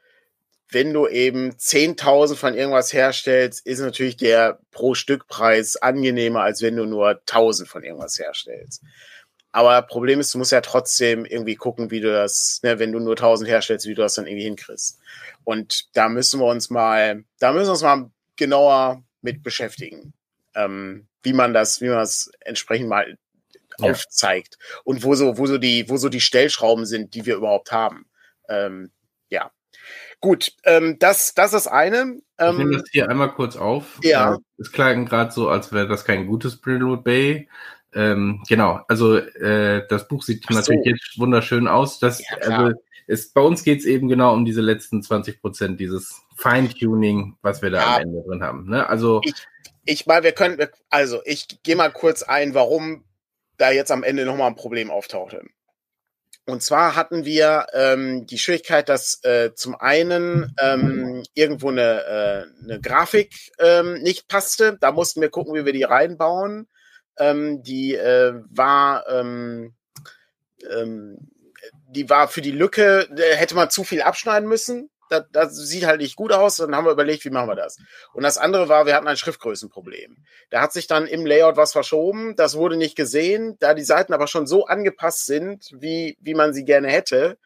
[0.69, 6.75] wenn du eben 10.000 von irgendwas herstellst, ist natürlich der pro Stückpreis angenehmer, als wenn
[6.75, 8.81] du nur 1.000 von irgendwas herstellst.
[9.51, 12.99] Aber Problem ist, du musst ja trotzdem irgendwie gucken, wie du das, ne, wenn du
[12.99, 14.99] nur 1000 herstellst, wie du das dann irgendwie hinkriegst.
[15.43, 20.13] Und da müssen wir uns mal, da müssen wir uns mal genauer mit beschäftigen,
[20.55, 23.15] ähm, wie man das, wie man das entsprechend mal
[23.77, 23.91] ja.
[23.91, 27.71] aufzeigt und wo so, wo so die, wo so die Stellschrauben sind, die wir überhaupt
[27.71, 28.07] haben.
[28.49, 28.91] Ähm,
[29.29, 29.51] ja.
[30.23, 32.21] Gut, ähm, das, das ist eine.
[32.37, 33.99] Ähm, ich nehme das hier einmal kurz auf.
[34.03, 34.37] Ja.
[34.57, 37.49] Es klang gerade so, als wäre das kein gutes Brindlewood Bay.
[37.93, 40.53] Ähm, genau, also äh, das Buch sieht so.
[40.53, 41.99] natürlich jetzt wunderschön aus.
[41.99, 42.73] Das, ja, also,
[43.05, 47.61] ist, bei uns geht es eben genau um diese letzten 20 Prozent, dieses Feintuning, was
[47.61, 47.95] wir da ja.
[47.97, 48.69] am Ende drin haben.
[48.69, 48.87] Ne?
[48.87, 49.33] Also ich,
[49.83, 50.57] ich mal, wir können,
[50.89, 53.03] also ich gehe mal kurz ein, warum
[53.57, 55.41] da jetzt am Ende nochmal ein Problem auftauchte.
[56.45, 62.63] Und zwar hatten wir ähm, die Schwierigkeit, dass äh, zum einen ähm, irgendwo eine, äh,
[62.63, 64.77] eine Grafik ähm, nicht passte.
[64.79, 66.67] Da mussten wir gucken, wie wir die reinbauen.
[67.17, 69.73] Ähm, die äh, war ähm,
[70.69, 71.29] ähm,
[71.87, 76.01] die war für die Lücke, hätte man zu viel abschneiden müssen das, das sieht halt
[76.01, 76.57] nicht gut aus.
[76.57, 77.77] Dann haben wir überlegt, wie machen wir das?
[78.13, 80.17] Und das andere war, wir hatten ein Schriftgrößenproblem.
[80.49, 82.35] Da hat sich dann im Layout was verschoben.
[82.35, 83.57] Das wurde nicht gesehen.
[83.59, 87.37] Da die Seiten aber schon so angepasst sind, wie, wie man sie gerne hätte,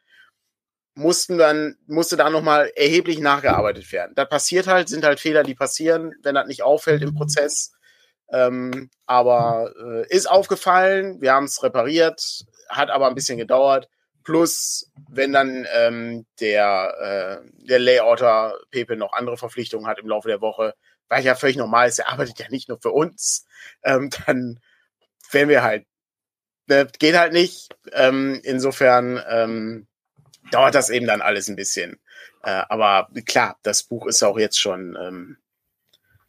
[0.98, 4.14] mussten dann, musste da nochmal erheblich nachgearbeitet werden.
[4.16, 7.72] Das passiert halt, sind halt Fehler, die passieren, wenn das nicht auffällt im Prozess.
[8.30, 13.88] Ähm, aber äh, ist aufgefallen, wir haben es repariert, hat aber ein bisschen gedauert.
[14.28, 20.28] Plus, wenn dann ähm, der, äh, der Layouter Pepe noch andere Verpflichtungen hat im Laufe
[20.28, 20.76] der Woche,
[21.08, 23.46] weil ja völlig normal ist, er arbeitet ja nicht nur für uns,
[23.86, 24.60] ähm, dann
[25.32, 25.86] werden wir halt,
[26.66, 27.70] ne, geht halt nicht.
[27.94, 29.88] Ähm, insofern ähm,
[30.52, 31.98] dauert das eben dann alles ein bisschen.
[32.44, 35.38] Äh, aber klar, das Buch ist auch jetzt schon ähm,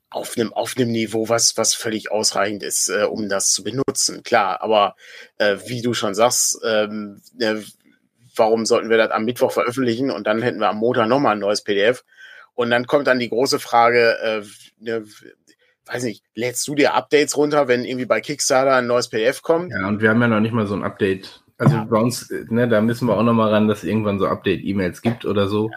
[0.09, 4.23] auf einem auf Niveau, was was völlig ausreichend ist, äh, um das zu benutzen.
[4.23, 4.95] Klar, aber
[5.39, 7.65] äh, wie du schon sagst, ähm, ne,
[8.39, 11.41] warum sollten wir das am Mittwoch veröffentlichen und dann hätten wir am Montag nochmal ein
[11.41, 12.05] neues PDF.
[12.55, 14.43] Und dann kommt dann die große Frage, äh,
[14.81, 15.05] ne,
[15.87, 19.73] weiß nicht, lädst du dir Updates runter, wenn irgendwie bei Kickstarter ein neues PDF kommt?
[19.73, 21.43] Ja, und wir haben ja noch nicht mal so ein Update.
[21.57, 21.85] Also ja.
[21.85, 25.25] bei uns, ne, da müssen wir auch nochmal ran, dass es irgendwann so Update-E-Mails gibt
[25.25, 25.71] oder so.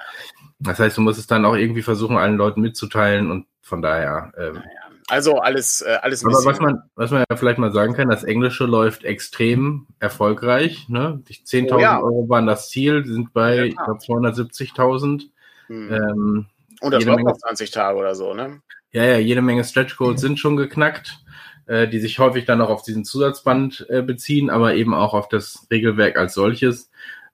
[0.60, 4.32] Das heißt, du musst es dann auch irgendwie versuchen, allen Leuten mitzuteilen und von daher.
[4.38, 4.81] Ähm, ja,
[5.12, 6.24] also alles, äh, alles.
[6.24, 10.88] Aber was man, was man ja vielleicht mal sagen kann, das Englische läuft extrem erfolgreich.
[10.88, 11.22] Ne?
[11.28, 12.02] 10.000 oh, ja.
[12.02, 15.24] Euro waren das Ziel, sind bei, ja, ich glaube, 270.000.
[15.68, 15.92] Hm.
[15.92, 16.46] Ähm,
[16.80, 18.62] Und das läuft noch 20 Tage oder so, ne?
[18.94, 21.20] Ja, ja, jede Menge Stretch Goals sind schon geknackt,
[21.66, 25.28] äh, die sich häufig dann auch auf diesen Zusatzband äh, beziehen, aber eben auch auf
[25.28, 26.90] das Regelwerk als solches.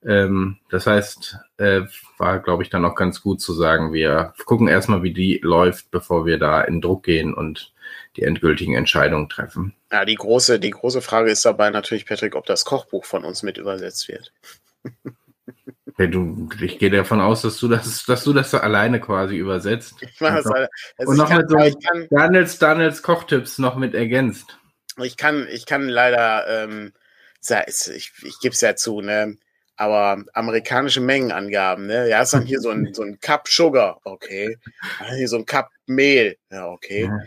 [0.06, 1.82] Ähm, das heißt, äh,
[2.18, 5.92] war, glaube ich, dann auch ganz gut zu sagen, wir gucken erstmal, wie die läuft,
[5.92, 7.74] bevor wir da in Druck gehen und
[8.16, 9.74] die endgültigen Entscheidungen treffen.
[9.92, 13.44] Ja, die große, die große Frage ist dabei natürlich, Patrick, ob das Kochbuch von uns
[13.44, 14.32] mit übersetzt wird.
[15.98, 19.96] Ja, du, ich gehe davon aus, dass du das, dass du das alleine quasi übersetzt.
[20.02, 20.70] Ich mache das alle.
[20.98, 24.60] Also und noch kann, mit so kann, Daniels, Daniels Kochtipps noch mit ergänzt.
[25.02, 26.94] Ich kann, ich kann leider, ähm,
[27.42, 29.38] ich, ich gebe es ja zu, ne?
[29.78, 32.10] Aber amerikanische Mengenangaben, ne?
[32.10, 34.58] Ja, ist dann hier so ein, so ein Cup Sugar, okay.
[35.16, 37.06] Hier so ein Cup Mehl, ja, okay.
[37.06, 37.20] Ja.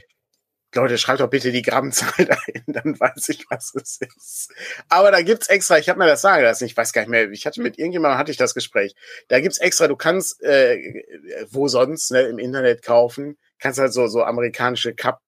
[0.74, 2.12] Leute, schreibt doch bitte die Grammzahl
[2.46, 4.52] ein, dann weiß ich, was es ist.
[4.88, 7.30] Aber da gibt's extra, ich habe mir das sagen lassen, ich weiß gar nicht mehr,
[7.30, 8.94] ich hatte mit irgendjemandem hatte ich das Gespräch.
[9.28, 10.78] Da gibt's extra, du kannst äh,
[11.50, 15.20] wo sonst, ne, im Internet kaufen, kannst halt so so amerikanische Cup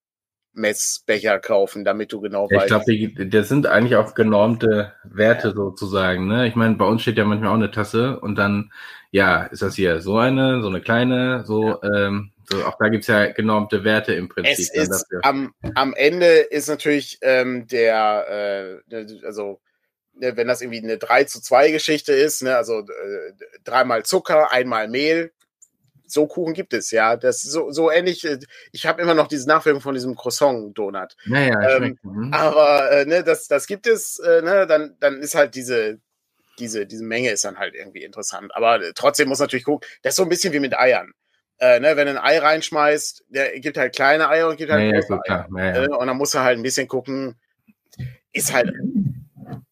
[0.54, 2.64] Messbecher kaufen, damit du genau weißt.
[2.64, 5.54] Ich glaube, das sind eigentlich auch genormte Werte ja.
[5.54, 6.26] sozusagen.
[6.26, 6.46] Ne?
[6.46, 8.72] Ich meine, bei uns steht ja manchmal auch eine Tasse und dann,
[9.10, 12.06] ja, ist das hier so eine, so eine kleine, so, ja.
[12.06, 14.68] ähm, so auch da gibt's ja genormte Werte im Prinzip.
[14.74, 19.60] Es ist, am, am Ende ist natürlich ähm, der, äh, also
[20.14, 23.32] ne, wenn das irgendwie eine 3 zu 2 Geschichte ist, ne, also äh,
[23.64, 25.32] dreimal Zucker, einmal Mehl,
[26.12, 27.16] so Kuchen gibt es, ja.
[27.16, 28.24] Das ist so, so ähnlich.
[28.24, 28.38] Äh,
[28.72, 31.16] ich habe immer noch diese Nachwirkung von diesem Croissant-Donut.
[31.26, 32.32] Naja, ähm, mhm.
[32.32, 35.98] aber äh, ne, das, das gibt es, äh, ne, dann, dann ist halt diese,
[36.58, 38.54] diese, diese Menge ist dann halt irgendwie interessant.
[38.54, 41.12] Aber äh, trotzdem muss natürlich gucken, das ist so ein bisschen wie mit Eiern.
[41.58, 44.88] Äh, ne, wenn du ein Ei reinschmeißt, der gibt halt kleine Eier und gibt halt
[44.88, 45.46] naja, große Eier.
[45.50, 45.84] Naja.
[45.84, 47.36] Äh, und dann musst du halt ein bisschen gucken,
[48.32, 48.72] ist halt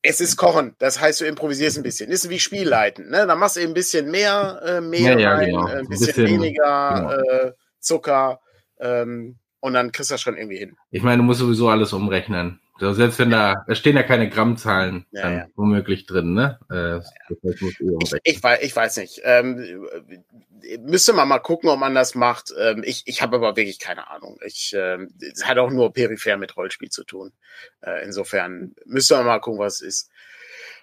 [0.03, 2.11] es ist Kochen, das heißt, du improvisierst ein bisschen.
[2.11, 3.27] Ist wie Spielleiten, ne?
[3.27, 5.67] Da machst du eben ein bisschen mehr äh, Mehl ja, ja, rein, genau.
[5.67, 7.11] ein bisschen, bisschen weniger genau.
[7.11, 8.41] äh, Zucker
[8.81, 10.77] ähm, und dann kriegst du das schon irgendwie hin.
[10.91, 12.60] Ich meine, du musst sowieso alles umrechnen.
[12.81, 13.55] Selbst wenn ja.
[13.55, 15.47] da, da stehen ja keine Grammzahlen ja, dann ja.
[15.55, 16.59] womöglich drin, ne?
[16.71, 16.99] Äh,
[17.43, 19.21] ich, ich, weiß, ich weiß nicht.
[19.25, 19.87] Ähm,
[20.81, 22.53] müsste man mal gucken, ob man das macht.
[22.59, 24.39] Ähm, ich ich habe aber wirklich keine Ahnung.
[24.45, 27.33] Ich, ähm, es hat auch nur peripher mit Rollspiel zu tun.
[27.83, 30.11] Äh, insofern müsste man mal gucken, was es ist.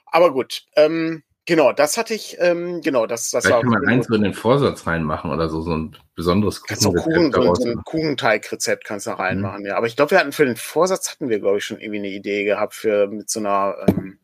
[0.05, 0.63] Aber gut.
[0.75, 3.71] Ähm, Genau, das hatte ich, ähm, genau, das, das Vielleicht war.
[3.71, 7.55] kann man eins so in den Vorsatz reinmachen oder so, so ein besonderes Kuchen, so,
[7.55, 9.67] so ein Kuchenteig-Rezept kannst du da reinmachen, mhm.
[9.67, 9.77] ja.
[9.77, 12.09] Aber ich glaube, wir hatten für den Vorsatz hatten wir, glaube ich, schon irgendwie eine
[12.09, 14.19] Idee gehabt für mit so einer, ähm,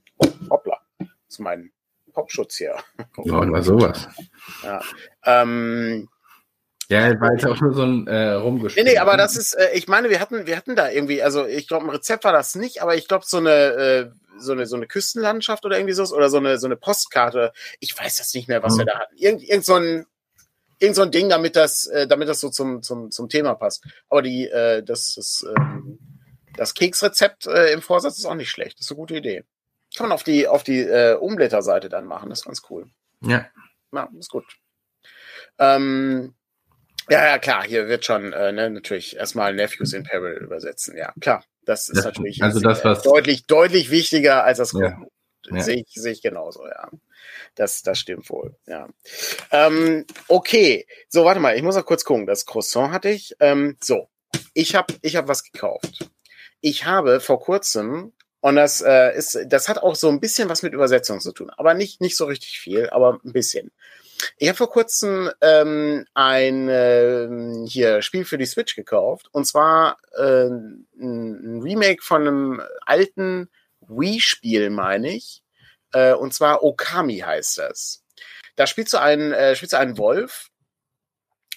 [0.50, 0.80] hoppla,
[1.30, 1.72] zu meinen
[2.12, 2.76] Popschutz hier.
[3.24, 4.10] Ja, na sowas.
[4.62, 4.82] Ja.
[5.26, 6.10] Ähm,
[6.89, 8.86] ja, war jetzt auch nur so ein äh, rumgespielt.
[8.86, 11.46] Nee, nee, aber das ist, äh, ich meine, wir hatten, wir hatten da irgendwie, also
[11.46, 14.65] ich glaube, ein Rezept war das nicht, aber ich glaube, so eine, äh, so eine,
[14.65, 17.54] so eine Küstenlandschaft oder irgendwie so, oder so eine, so eine Postkarte.
[17.80, 18.80] Ich weiß das nicht mehr, was mhm.
[18.80, 19.15] wir da hatten.
[19.17, 20.06] Irgend, irgend so ein,
[20.80, 23.86] irgend so ein Ding, damit das, äh, damit das so zum, zum, zum Thema passt.
[24.10, 26.00] Aber die, äh, das, das, ähm,
[26.58, 28.80] das Keksrezept äh, im Vorsatz ist auch nicht schlecht.
[28.80, 29.43] Das ist eine gute Idee.
[29.96, 32.30] Kann man auf die, auf die äh, Umblätterseite dann machen.
[32.30, 32.88] Das ist ganz cool.
[33.22, 33.46] Ja.
[33.91, 34.46] Ja, ist gut.
[35.60, 36.34] Ähm,
[37.10, 40.98] ja, ja, klar, hier wird schon äh, ne, natürlich erstmal Nephews in Peril übersetzen.
[40.98, 41.44] Ja, klar.
[41.66, 45.00] Das ist das, natürlich also das, was, deutlich, deutlich wichtiger als das ja.
[45.50, 45.62] ja.
[45.62, 46.89] Sehe ich, sehe ich genauso, ja.
[47.56, 48.89] Das, das stimmt wohl, ja.
[49.52, 52.26] Ähm, okay, so, warte mal, ich muss noch kurz gucken.
[52.26, 53.36] Das Croissant hatte ich.
[53.39, 54.10] Ähm, so,
[54.54, 56.10] ich habe ich hab was gekauft.
[56.62, 60.63] Ich habe vor kurzem, und das äh, ist, das hat auch so ein bisschen was
[60.63, 63.72] mit Übersetzung zu tun, aber nicht, nicht so richtig viel, aber ein bisschen.
[64.38, 67.28] Ich habe vor kurzem ähm, ein äh,
[67.68, 73.50] hier Spiel für die Switch gekauft und zwar äh, ein Remake von einem alten
[73.82, 75.44] Wii-Spiel, meine ich.
[75.94, 78.04] Äh, und zwar Okami heißt das.
[78.56, 80.50] Da spielst du einen, äh, spielst du einen Wolf,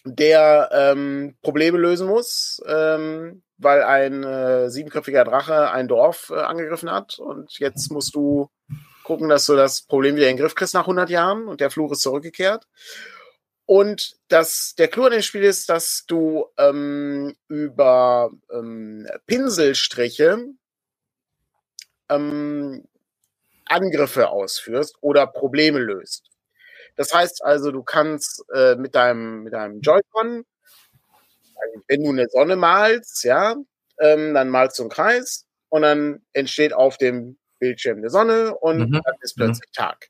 [0.05, 6.91] der ähm, Probleme lösen muss, ähm, weil ein äh, siebenköpfiger Drache ein Dorf äh, angegriffen
[6.91, 8.49] hat und jetzt musst du
[9.07, 11.71] gucken, dass du das Problem wieder in den Griff kriegst nach 100 Jahren und der
[11.71, 12.67] Fluch ist zurückgekehrt.
[13.65, 20.47] Und das, der Clou an dem Spiel ist, dass du ähm, über ähm, Pinselstriche
[22.09, 22.85] ähm,
[23.67, 26.31] Angriffe ausführst oder Probleme löst.
[26.97, 30.45] Das heißt also, du kannst äh, mit deinem, mit deinem Joy-Con,
[31.87, 33.55] wenn du eine Sonne malst, ja,
[34.01, 38.91] ähm, dann malst du einen Kreis und dann entsteht auf dem Bildschirm der Sonne und
[38.91, 38.93] mhm.
[38.93, 39.83] dann ist plötzlich mhm.
[39.83, 40.09] Tag.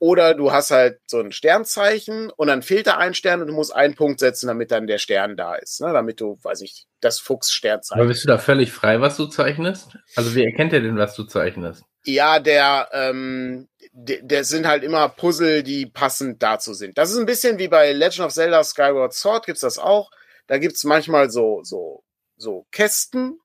[0.00, 3.52] Oder du hast halt so ein Sternzeichen und dann fehlt da ein Stern und du
[3.52, 5.80] musst einen Punkt setzen, damit dann der Stern da ist.
[5.80, 5.92] Ne?
[5.92, 8.00] Damit du, weiß ich, das Fuchs-Sternzeichen.
[8.00, 9.98] Aber bist du da völlig frei, was du zeichnest?
[10.14, 11.82] Also wie erkennt er denn, was du zeichnest?
[12.04, 16.96] Ja, der, ähm, der, der sind halt immer Puzzle, die passend dazu sind.
[16.96, 20.10] Das ist ein bisschen wie bei Legend of Zelda Skyward Sword, gibt's das auch.
[20.46, 22.04] Da gibt's manchmal so, so,
[22.36, 23.40] so Kästen,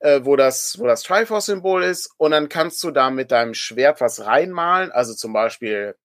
[0.00, 2.10] äh, wo das, wo das Triforce-Symbol ist.
[2.16, 4.90] Und dann kannst du da mit deinem Schwert was reinmalen.
[4.90, 5.96] Also zum Beispiel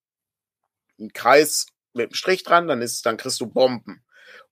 [1.00, 4.06] einen Kreis mit einem Strich dran, dann ist, dann kriegst du Bomben.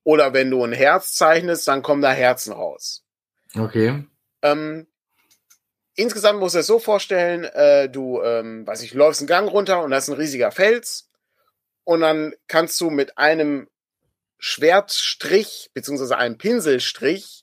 [0.03, 3.06] Oder wenn du ein Herz zeichnest, dann kommen da Herzen raus.
[3.56, 4.06] Okay.
[4.41, 4.88] Ähm,
[5.95, 9.82] insgesamt musst du es so vorstellen, äh, du, ähm, weiß ich, läufst einen Gang runter
[9.84, 11.10] und da ist ein riesiger Fels.
[11.86, 13.69] Und dann kannst du mit einem
[14.38, 17.42] Schwertstrich, beziehungsweise einem Pinselstrich,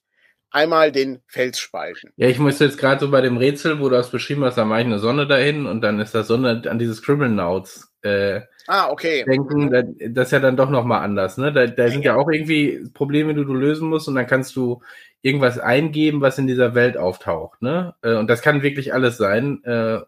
[0.51, 2.13] einmal den Fels spalten.
[2.17, 4.65] Ja, ich muss jetzt gerade so bei dem Rätsel, wo du hast beschrieben hast, da
[4.65, 7.93] mache ich eine Sonne dahin und dann ist da Sonne an dieses Scribblenauts.
[8.03, 9.25] Äh, ah, okay.
[9.25, 9.71] Denken,
[10.15, 11.53] das ist ja dann doch nochmal anders, ne?
[11.53, 14.83] Da, da sind ja auch irgendwie Probleme, die du lösen musst und dann kannst du
[15.23, 17.95] irgendwas eingeben, was in dieser Welt auftaucht, ne?
[18.03, 19.63] Äh, und das kann wirklich alles sein.
[19.65, 20.01] Äh,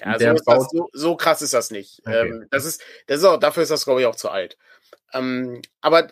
[0.00, 2.00] ja, so, das, so, so, krass ist das nicht.
[2.06, 2.28] Okay.
[2.28, 4.56] Ähm, das ist, das ist auch, dafür ist das, glaube ich, auch zu alt.
[5.12, 6.08] Ähm, aber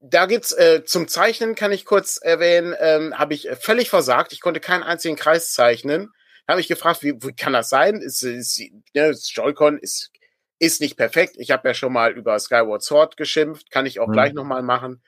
[0.00, 4.32] da gibt's äh, zum Zeichnen kann ich kurz erwähnen, ähm, habe ich völlig versagt.
[4.32, 6.12] Ich konnte keinen einzigen Kreis zeichnen.
[6.46, 8.00] Da habe ich gefragt, wie, wie kann das sein?
[8.00, 8.60] Ist, ist,
[8.94, 10.10] ne, Joy-Con ist
[10.58, 11.36] ist nicht perfekt.
[11.38, 14.12] Ich habe ja schon mal über Skyward Sword geschimpft, kann ich auch mhm.
[14.12, 15.02] gleich nochmal machen,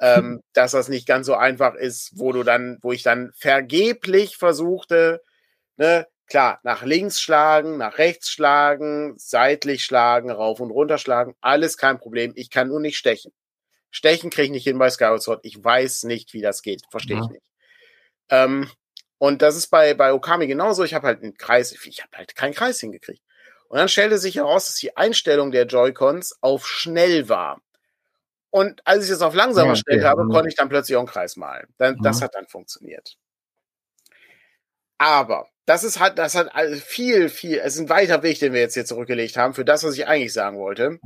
[0.00, 4.36] ähm, dass das nicht ganz so einfach ist, wo du dann, wo ich dann vergeblich
[4.36, 5.22] versuchte,
[5.76, 11.76] ne, klar, nach links schlagen, nach rechts schlagen, seitlich schlagen, rauf und runter schlagen, alles
[11.76, 12.32] kein Problem.
[12.36, 13.32] Ich kann nur nicht stechen.
[13.92, 15.40] Stechen kriege ich nicht hin bei Skyward Sword.
[15.44, 16.82] Ich weiß nicht, wie das geht.
[16.90, 17.24] Verstehe ja.
[17.24, 17.44] ich nicht.
[18.30, 18.68] Ähm,
[19.18, 20.82] und das ist bei, bei Okami genauso.
[20.82, 23.22] Ich habe halt einen Kreis, ich habe halt keinen Kreis hingekriegt.
[23.68, 27.60] Und dann stellte sich heraus, dass die Einstellung der Joy-Cons auf schnell war.
[28.50, 30.08] Und als ich es auf langsam ja, gestellt okay.
[30.08, 31.68] habe, konnte ich dann plötzlich auch einen Kreis malen.
[31.76, 32.02] Dann, mhm.
[32.02, 33.16] Das hat dann funktioniert.
[34.98, 38.60] Aber das ist halt, das hat viel, viel, es ist ein weiter Weg, den wir
[38.60, 40.98] jetzt hier zurückgelegt haben, für das, was ich eigentlich sagen wollte.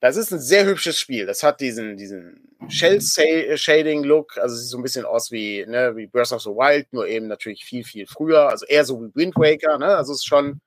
[0.00, 1.26] Das ist ein sehr hübsches Spiel.
[1.26, 4.38] Das hat diesen, diesen Shell-Shading-Look.
[4.38, 7.08] Also es sieht so ein bisschen aus wie, ne, wie Breath of the Wild, nur
[7.08, 8.48] eben natürlich viel, viel früher.
[8.48, 9.96] Also eher so wie Wind Waker, ne?
[9.96, 10.60] Also es ist schon,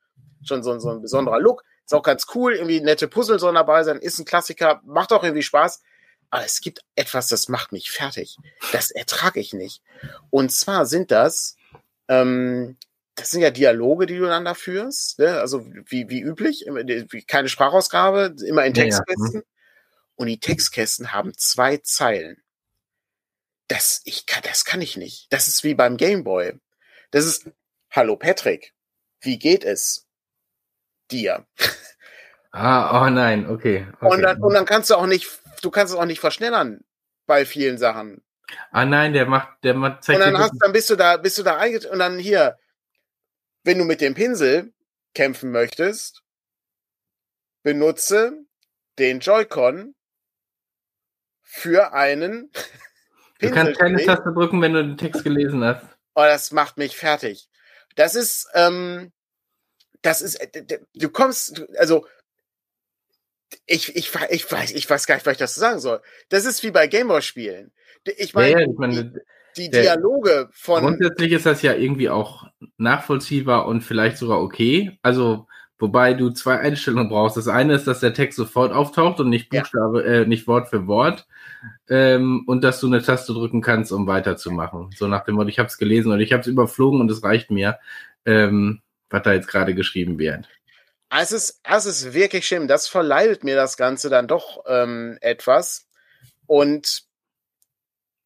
[0.46, 1.64] schon so, so ein besonderer Look.
[1.84, 2.54] Ist auch ganz cool.
[2.54, 3.98] Irgendwie nette Puzzle sollen dabei sein.
[3.98, 4.82] Ist ein Klassiker.
[4.84, 5.82] Macht auch irgendwie Spaß.
[6.30, 8.36] Aber es gibt etwas, das macht mich fertig.
[8.72, 9.82] Das ertrage ich nicht.
[10.30, 11.56] Und zwar sind das,
[12.08, 12.76] ähm,
[13.22, 15.40] das sind ja Dialoge, die du dann da führst, ne?
[15.40, 16.66] also wie, wie üblich,
[17.28, 19.32] keine Sprachausgabe, immer in Textkästen.
[19.34, 19.46] Ja, ja.
[20.16, 22.42] Und die Textkästen haben zwei Zeilen.
[23.68, 25.32] Das, ich kann, das kann ich nicht.
[25.32, 26.54] Das ist wie beim Gameboy.
[27.10, 27.48] Das ist,
[27.90, 28.74] hallo Patrick,
[29.20, 30.06] wie geht es?
[31.12, 31.46] dir.
[32.54, 33.86] Ah, oh nein, okay.
[33.98, 34.14] okay.
[34.14, 35.26] Und, dann, und dann kannst du auch nicht,
[35.62, 36.84] du kannst es auch nicht verschnellern
[37.26, 38.22] bei vielen Sachen.
[38.72, 41.44] Ah nein, der macht, der macht Und dann hast, dann bist du da, bist du
[41.44, 42.58] da einget und dann hier,
[43.64, 44.72] wenn du mit dem Pinsel
[45.14, 46.22] kämpfen möchtest,
[47.62, 48.44] benutze
[48.98, 49.94] den Joy-Con
[51.42, 52.50] für einen
[53.42, 55.84] Du kannst keine Taste drücken, wenn du den Text gelesen hast.
[56.14, 57.48] Oh, das macht mich fertig.
[57.96, 59.12] Das ist, ähm,
[60.00, 62.06] das ist, äh, du kommst, also
[63.66, 66.00] ich, ich, ich weiß, ich weiß gar nicht, was ich das sagen soll.
[66.28, 67.72] Das ist wie bei Gameboy-Spielen.
[68.04, 69.24] Ich meine, ja, ja, ich meine
[69.56, 70.82] die, Dialoge von.
[70.82, 72.46] Grundsätzlich ist das ja irgendwie auch
[72.76, 74.98] nachvollziehbar und vielleicht sogar okay.
[75.02, 75.46] Also,
[75.78, 77.36] wobei du zwei Einstellungen brauchst.
[77.36, 80.22] Das eine ist, dass der Text sofort auftaucht und nicht Buchstabe, ja.
[80.22, 81.26] äh, nicht Wort für Wort.
[81.88, 84.90] Ähm, und dass du eine Taste drücken kannst, um weiterzumachen.
[84.96, 87.22] So nach dem Motto, ich habe es gelesen und ich habe es überflogen und es
[87.22, 87.78] reicht mir,
[88.24, 88.80] ähm,
[89.10, 90.48] was da jetzt gerade geschrieben wird.
[91.14, 92.68] Es ist, es ist wirklich schlimm.
[92.68, 95.86] Das verleidet mir das Ganze dann doch ähm, etwas.
[96.46, 97.04] Und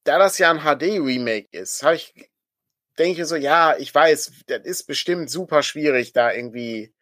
[0.06, 2.14] da das ja ein HD-Remake ist, habe ich,
[2.98, 6.92] denke ich so, ja, ich weiß, das ist bestimmt super schwierig, da irgendwie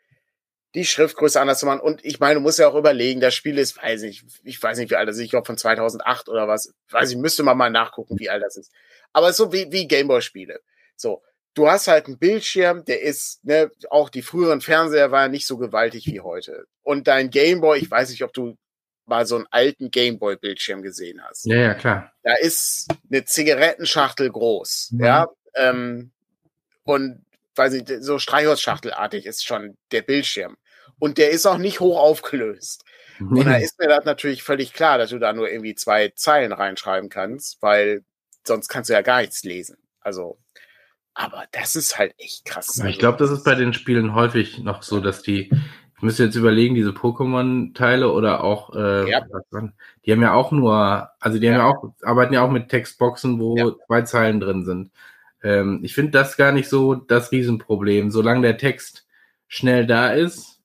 [0.74, 1.80] die Schriftgröße anders zu machen.
[1.80, 4.78] Und ich meine, du musst ja auch überlegen, das Spiel ist, weiß nicht, ich weiß
[4.78, 6.74] nicht, wie alt das ist, ich glaube von 2008 oder was.
[6.90, 8.72] Weiß ich, müsste man mal nachgucken, wie alt das ist.
[9.12, 10.60] Aber so wie, wie Gameboy-Spiele.
[10.96, 11.22] So
[11.54, 15.56] du hast halt einen Bildschirm, der ist, ne, auch die früheren Fernseher waren nicht so
[15.56, 16.66] gewaltig wie heute.
[16.82, 18.56] Und dein Gameboy, ich weiß nicht, ob du
[19.06, 21.46] mal so einen alten Gameboy-Bildschirm gesehen hast.
[21.46, 22.12] Ja, ja, klar.
[22.22, 25.04] Da ist eine Zigarettenschachtel groß, mhm.
[25.04, 26.10] ja, ähm,
[26.84, 27.24] und
[27.56, 30.56] weiß ich, so Streichholzschachtelartig ist schon der Bildschirm.
[30.98, 32.84] Und der ist auch nicht hoch aufgelöst.
[33.18, 33.38] Mhm.
[33.38, 36.52] Und da ist mir das natürlich völlig klar, dass du da nur irgendwie zwei Zeilen
[36.52, 38.04] reinschreiben kannst, weil
[38.44, 39.76] sonst kannst du ja gar nichts lesen.
[40.00, 40.38] Also,
[41.14, 42.82] aber das ist halt echt krass.
[42.84, 45.50] ich glaube, das ist bei den Spielen häufig noch so, dass die,
[46.04, 49.24] ich müsste jetzt überlegen, diese Pokémon-Teile oder auch, äh, ja.
[50.04, 53.40] die haben ja auch nur, also die haben ja auch, arbeiten ja auch mit Textboxen,
[53.40, 53.72] wo ja.
[53.86, 54.90] zwei Zeilen drin sind.
[55.42, 59.06] Ähm, ich finde das gar nicht so das Riesenproblem, solange der Text
[59.48, 60.60] schnell da ist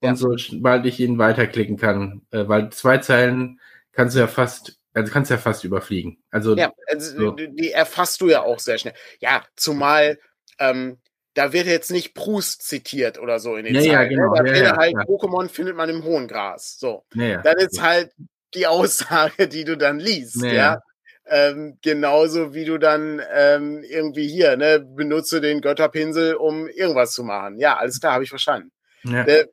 [0.00, 3.58] und so, sobald ich ihn weiterklicken kann, äh, weil zwei Zeilen
[3.90, 6.22] kannst du ja fast also kannst ja fast überfliegen.
[6.30, 7.30] Also, ja, also so.
[7.32, 8.94] die erfasst du ja auch sehr schnell.
[9.18, 10.20] Ja, zumal
[10.60, 10.98] ähm,
[11.34, 13.92] da wird jetzt nicht Proust zitiert oder so in den ja, Zeilen.
[13.92, 14.08] Ja, ne?
[14.08, 14.34] genau.
[14.34, 16.78] Da ja, ja, halt, Pokémon findet man im hohen Gras.
[16.78, 17.04] So.
[17.42, 18.12] Das ist halt
[18.54, 20.80] die Aussage, die du dann liest, ja.
[21.26, 27.24] Ähm, genauso wie du dann ähm, irgendwie hier, ne, benutze den Götterpinsel, um irgendwas zu
[27.24, 27.58] machen.
[27.58, 28.70] Ja, alles klar, habe ich verstanden.
[29.06, 29.46] Äh,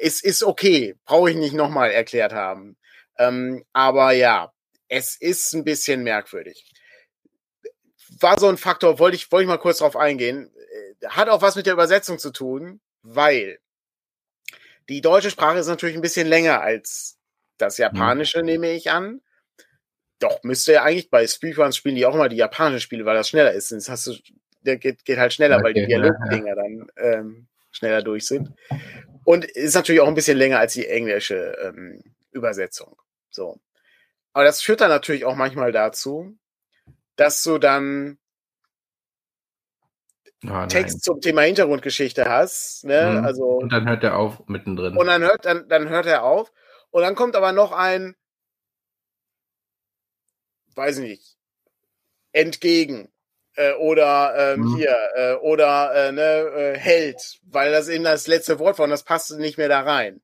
[0.00, 2.76] es ist okay, brauche ich nicht nochmal erklärt haben.
[3.18, 4.52] Ähm, aber ja,
[4.88, 6.71] es ist ein bisschen merkwürdig.
[8.20, 10.50] War so ein Faktor, wollte ich, wollte ich mal kurz drauf eingehen.
[11.00, 13.58] Äh, hat auch was mit der Übersetzung zu tun, weil
[14.88, 17.18] die deutsche Sprache ist natürlich ein bisschen länger als
[17.58, 18.46] das Japanische, mhm.
[18.46, 19.20] nehme ich an.
[20.18, 23.28] Doch, müsste ja eigentlich bei Speedruns spielen die auch immer die japanischen Spiele, weil das
[23.28, 23.72] schneller ist.
[23.72, 24.14] Das hast du,
[24.60, 26.54] der geht, geht halt schneller, okay, weil die Dialogdinger ja.
[26.54, 28.50] dann ähm, schneller durch sind.
[29.24, 32.96] Und ist natürlich auch ein bisschen länger als die englische ähm, Übersetzung.
[33.30, 33.58] So.
[34.32, 36.36] Aber das führt dann natürlich auch manchmal dazu,
[37.16, 38.18] dass du dann
[40.46, 42.84] oh, Text zum Thema Hintergrundgeschichte hast.
[42.84, 43.18] Ne?
[43.18, 43.24] Mhm.
[43.24, 44.96] Also, und dann hört er auf mittendrin.
[44.96, 46.52] Und dann hört, dann, dann hört er auf.
[46.90, 48.14] Und dann kommt aber noch ein,
[50.74, 51.36] weiß ich nicht,
[52.32, 53.08] entgegen.
[53.54, 54.76] Äh, oder ähm, mhm.
[54.76, 58.90] hier, äh, oder äh, ne, äh, Held, weil das eben das letzte Wort war und
[58.90, 60.22] das passte nicht mehr da rein.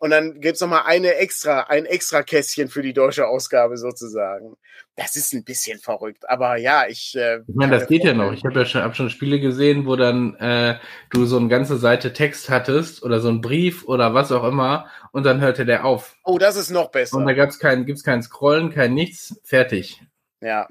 [0.00, 4.56] Und dann gibt's noch mal eine extra, ein extra Kästchen für die deutsche Ausgabe sozusagen.
[4.96, 7.14] Das ist ein bisschen verrückt, aber ja, ich.
[7.14, 8.32] Äh, ich meine, das geht ja noch.
[8.32, 10.78] Ich habe ja schon, hab schon Spiele gesehen, wo dann äh,
[11.10, 14.86] du so eine ganze Seite Text hattest oder so ein Brief oder was auch immer
[15.12, 16.16] und dann hörte der auf.
[16.24, 17.18] Oh, das ist noch besser.
[17.18, 20.02] Und da gab's kein, gibt's kein Scrollen, kein nichts, fertig.
[20.40, 20.66] Ja,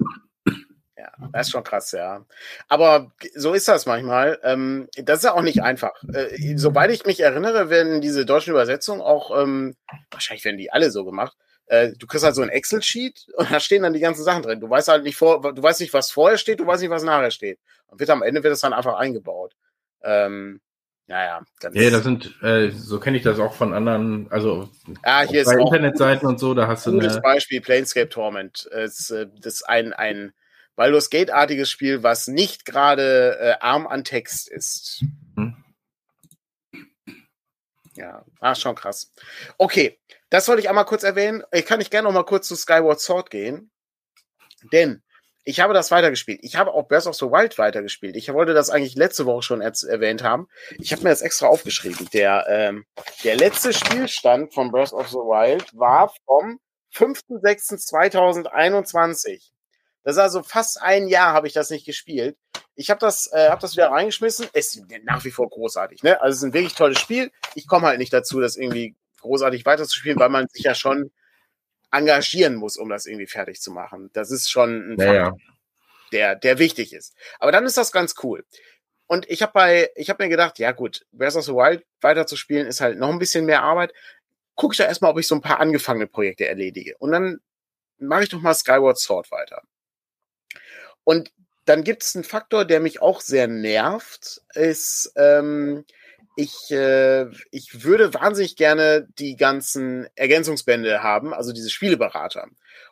[1.00, 2.26] ja, das ist schon krass, ja.
[2.68, 4.38] Aber so ist das manchmal.
[4.42, 5.92] Ähm, das ist ja auch nicht einfach.
[6.12, 9.76] Äh, soweit ich mich erinnere, werden diese deutschen Übersetzungen auch, ähm,
[10.10, 11.36] wahrscheinlich werden die alle so gemacht.
[11.66, 14.60] Äh, du kriegst halt so ein Excel-Sheet und da stehen dann die ganzen Sachen drin.
[14.60, 17.02] Du weißt halt nicht vor, du weißt nicht, was vorher steht, du weißt nicht, was
[17.02, 17.58] nachher steht.
[17.86, 19.54] Und wird am Ende wird es dann einfach eingebaut.
[20.02, 20.60] Ähm,
[21.06, 21.76] naja, ganz.
[21.76, 24.68] Ja, das sind, äh, so kenne ich das auch von anderen, also
[25.02, 26.90] ah, hier bei Internetseiten und so, da hast du.
[26.90, 28.68] Ein gutes Beispiel, Planescape Torment.
[28.70, 30.32] Das ist, äh, das ist ein, ein
[30.76, 35.04] Baldur's Gate-artiges Spiel, was nicht gerade äh, arm an Text ist.
[35.36, 35.56] Hm.
[37.94, 39.12] Ja, ah, schon krass.
[39.58, 39.98] Okay,
[40.30, 41.42] das wollte ich einmal kurz erwähnen.
[41.52, 43.70] Ich kann nicht gerne noch mal kurz zu Skyward Sword gehen.
[44.72, 45.02] Denn
[45.44, 46.40] ich habe das weitergespielt.
[46.42, 48.14] Ich habe auch Breath of the Wild weitergespielt.
[48.14, 50.46] Ich wollte das eigentlich letzte Woche schon erwähnt haben.
[50.78, 52.08] Ich habe mir das extra aufgeschrieben.
[52.12, 52.84] Der, ähm,
[53.24, 56.60] der letzte Spielstand von Breath of the Wild war vom
[56.94, 59.50] 5.6.2021.
[60.02, 62.36] Das ist also fast ein Jahr habe ich das nicht gespielt.
[62.74, 64.48] Ich habe das, äh, hab das wieder reingeschmissen.
[64.52, 66.02] Es ist nach wie vor großartig.
[66.02, 66.20] Ne?
[66.20, 67.30] Also es ist ein wirklich tolles Spiel.
[67.54, 71.10] Ich komme halt nicht dazu, das irgendwie großartig weiterzuspielen, weil man sich ja schon
[71.90, 74.10] engagieren muss, um das irgendwie fertig zu machen.
[74.12, 75.38] Das ist schon ein ja, Faktor,
[76.12, 77.14] der, der wichtig ist.
[77.38, 78.44] Aber dann ist das ganz cool.
[79.06, 82.66] Und ich habe bei, ich habe mir gedacht, ja gut, Breath of the Wild weiterzuspielen
[82.66, 83.92] ist halt noch ein bisschen mehr Arbeit.
[84.54, 86.96] Guck ich da erstmal, ob ich so ein paar angefangene Projekte erledige.
[86.98, 87.40] Und dann
[87.98, 89.62] mache ich doch mal Skyward Sword weiter.
[91.04, 91.30] Und
[91.64, 95.84] dann gibt es einen Faktor, der mich auch sehr nervt, ist, ähm,
[96.36, 102.46] ich, äh, ich würde wahnsinnig gerne die ganzen Ergänzungsbände haben, also diese Spieleberater.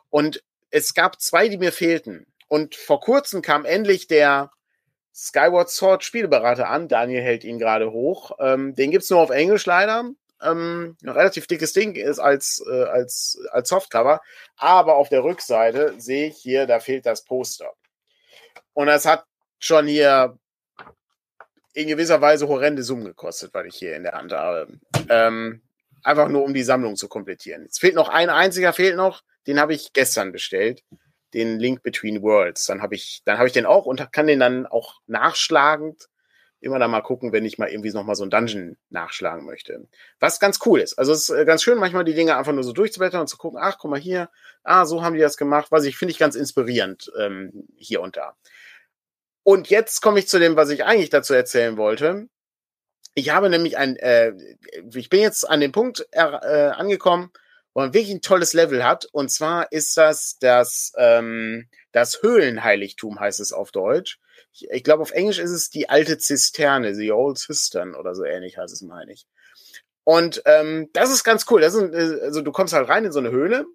[0.09, 2.27] Und es gab zwei, die mir fehlten.
[2.47, 4.51] Und vor kurzem kam endlich der
[5.15, 6.87] Skyward Sword Spieleberater an.
[6.87, 8.31] Daniel hält ihn gerade hoch.
[8.39, 10.09] Ähm, den gibt's nur auf Englisch leider.
[10.41, 14.21] Ähm, ein relativ dickes Ding ist als, äh, als, als Softcover.
[14.55, 17.73] Aber auf der Rückseite sehe ich hier, da fehlt das Poster.
[18.79, 19.25] Und das hat
[19.59, 20.39] schon hier
[21.73, 24.69] in gewisser Weise horrende Summen gekostet, weil ich hier in der Hand habe.
[25.09, 25.61] Ähm,
[26.01, 27.63] einfach nur, um die Sammlung zu komplettieren.
[27.63, 29.21] Jetzt fehlt noch ein einziger, fehlt noch.
[29.47, 30.81] Den habe ich gestern bestellt.
[31.33, 32.67] Den Link Between Worlds.
[32.67, 36.07] Dann habe ich, dann habe ich den auch und kann den dann auch nachschlagend
[36.61, 39.87] immer da mal gucken, wenn ich mal irgendwie noch mal so ein Dungeon nachschlagen möchte.
[40.19, 40.97] Was ganz cool ist.
[40.97, 43.37] Also es ist äh, ganz schön, manchmal die Dinge einfach nur so durchzublättern und zu
[43.37, 44.29] gucken, ach, guck mal hier,
[44.63, 45.67] ah, so haben die das gemacht.
[45.71, 48.35] Was ich finde ich ganz inspirierend ähm, hier und da.
[49.43, 52.27] Und jetzt komme ich zu dem, was ich eigentlich dazu erzählen wollte.
[53.15, 54.33] Ich habe nämlich ein, äh,
[54.93, 57.31] ich bin jetzt an dem Punkt äh, angekommen,
[57.73, 59.05] wo man wirklich ein tolles Level hat.
[59.11, 64.19] Und zwar ist das das, ähm, das Höhlenheiligtum, heißt es auf Deutsch.
[64.53, 68.23] Ich, ich glaube, auf Englisch ist es die alte Zisterne, the old cistern oder so
[68.23, 69.25] ähnlich heißt es, meine ich.
[70.03, 71.61] Und ähm, das ist ganz cool.
[71.61, 73.65] Das ist, also du kommst halt rein in so eine Höhle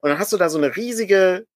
[0.00, 1.46] und dann hast du da so eine riesige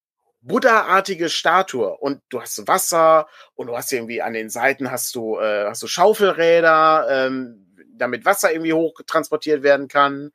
[0.47, 5.39] Buddha-artige Statue und du hast Wasser und du hast irgendwie an den Seiten hast du
[5.39, 10.31] äh, hast du Schaufelräder, ähm, damit Wasser irgendwie hoch transportiert werden kann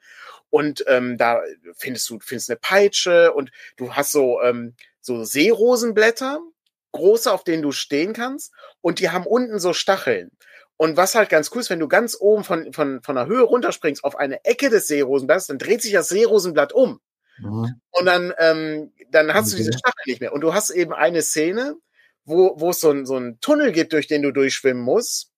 [0.50, 1.40] und ähm, da
[1.74, 6.40] findest du findest eine Peitsche und du hast so ähm, so Seerosenblätter
[6.92, 10.30] große, auf denen du stehen kannst und die haben unten so Stacheln.
[10.76, 13.42] Und was halt ganz cool ist, wenn du ganz oben von, von, von der Höhe
[13.42, 17.00] runterspringst auf eine Ecke des Seerosenblatts, dann dreht sich das Seerosenblatt um.
[17.38, 17.80] Mhm.
[17.90, 19.50] Und dann, ähm, dann hast okay.
[19.52, 20.32] du diese Stachel nicht mehr.
[20.32, 21.76] Und du hast eben eine Szene,
[22.24, 25.30] wo, wo es so, ein, so einen Tunnel gibt, durch den du durchschwimmen musst.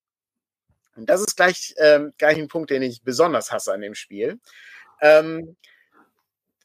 [0.96, 4.38] Und das ist gleich, ähm, gleich ein Punkt, den ich besonders hasse an dem Spiel.
[5.00, 5.56] Ähm,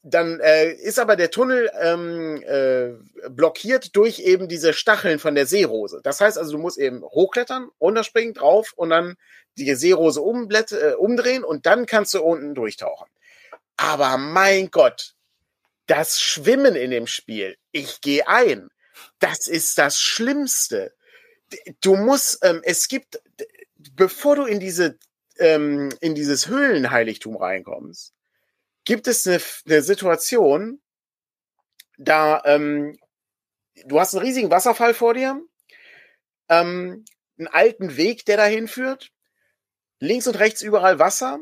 [0.02, 5.46] dann äh, ist aber der Tunnel ähm, äh, blockiert durch eben diese Stacheln von der
[5.46, 6.00] Seerose.
[6.04, 9.16] Das heißt also, du musst eben hochklettern, runterspringen, drauf und dann
[9.58, 13.10] die Seerose äh, umdrehen und dann kannst du unten durchtauchen.
[13.76, 15.16] Aber mein Gott,
[15.90, 18.70] das Schwimmen in dem Spiel, ich gehe ein.
[19.18, 20.94] Das ist das Schlimmste.
[21.82, 23.20] Du musst, ähm, es gibt,
[23.94, 25.00] bevor du in diese,
[25.40, 28.14] ähm, in dieses Höhlenheiligtum reinkommst,
[28.86, 30.80] gibt es eine, eine Situation,
[31.98, 32.98] da ähm,
[33.86, 35.42] du hast einen riesigen Wasserfall vor dir,
[36.50, 37.04] ähm,
[37.38, 39.12] einen alten Weg, der dahin führt,
[40.00, 41.40] links und rechts überall Wasser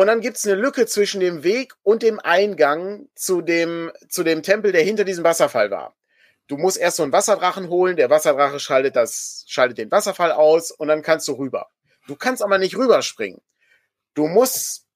[0.00, 4.42] und dann gibt's eine Lücke zwischen dem Weg und dem Eingang zu dem, zu dem
[4.42, 5.94] Tempel, der hinter diesem Wasserfall war.
[6.46, 10.70] Du musst erst so einen Wasserdrachen holen, der Wasserdrache schaltet das, schaltet den Wasserfall aus
[10.70, 11.68] und dann kannst du rüber.
[12.06, 13.42] Du kannst aber nicht rüberspringen.
[14.14, 14.86] Du musst,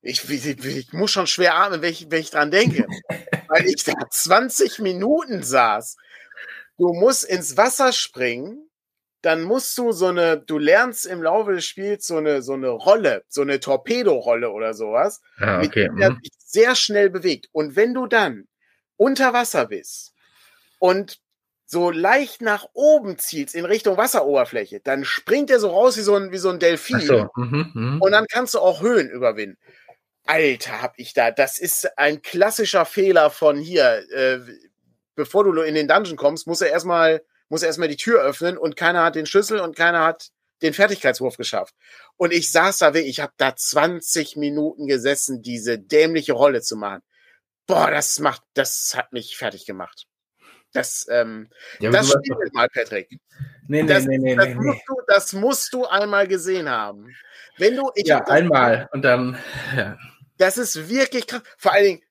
[0.00, 2.86] ich, ich, ich muss schon schwer atmen, wenn ich, wenn ich dran denke,
[3.48, 5.96] weil ich da 20 Minuten saß.
[6.76, 8.67] Du musst ins Wasser springen,
[9.22, 12.68] dann musst du so eine, du lernst im Laufe des Spiels so eine, so eine
[12.68, 15.88] Rolle, so eine Torpedorolle oder sowas, ah, okay.
[15.90, 16.18] mit der mhm.
[16.22, 17.48] sich sehr schnell bewegt.
[17.52, 18.46] Und wenn du dann
[18.96, 20.14] unter Wasser bist
[20.78, 21.18] und
[21.66, 26.14] so leicht nach oben zielst in Richtung Wasseroberfläche, dann springt er so raus wie so
[26.14, 27.00] ein, wie so ein Delfin.
[27.00, 27.28] So.
[27.36, 27.98] Mhm, mh.
[28.00, 29.58] Und dann kannst du auch Höhen überwinden.
[30.24, 31.30] Alter, hab ich da.
[31.30, 34.02] Das ist ein klassischer Fehler von hier.
[34.12, 34.38] Äh,
[35.14, 38.76] bevor du in den Dungeon kommst, muss er erstmal muss erstmal die Tür öffnen und
[38.76, 40.30] keiner hat den Schlüssel und keiner hat
[40.62, 41.74] den Fertigkeitswurf geschafft.
[42.16, 47.02] Und ich saß da, ich habe da 20 Minuten gesessen, diese dämliche Rolle zu machen.
[47.66, 50.06] Boah, das macht, das hat mich fertig gemacht.
[50.72, 51.48] Das, ähm,
[51.80, 53.08] ja, das spielt mal, Patrick.
[53.68, 57.14] Nee, nee, das, nee, nee, das, nee, musst Du, das musst du einmal gesehen haben.
[57.56, 59.38] Wenn du, ich ja, einmal und dann,
[59.76, 59.96] ja.
[60.38, 61.42] Das ist wirklich krass.
[61.56, 62.02] Vor allen Dingen,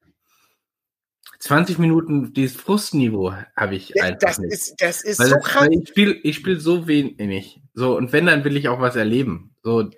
[1.40, 4.54] 20 Minuten dieses Frustniveau habe ich ja, einfach das nicht.
[4.54, 5.68] Ist, das ist weil so das, krass.
[5.70, 7.62] ich spiele ich spiel so wenig.
[7.74, 9.52] So, und wenn, dann will ich auch was erleben.
[9.64, 9.90] So,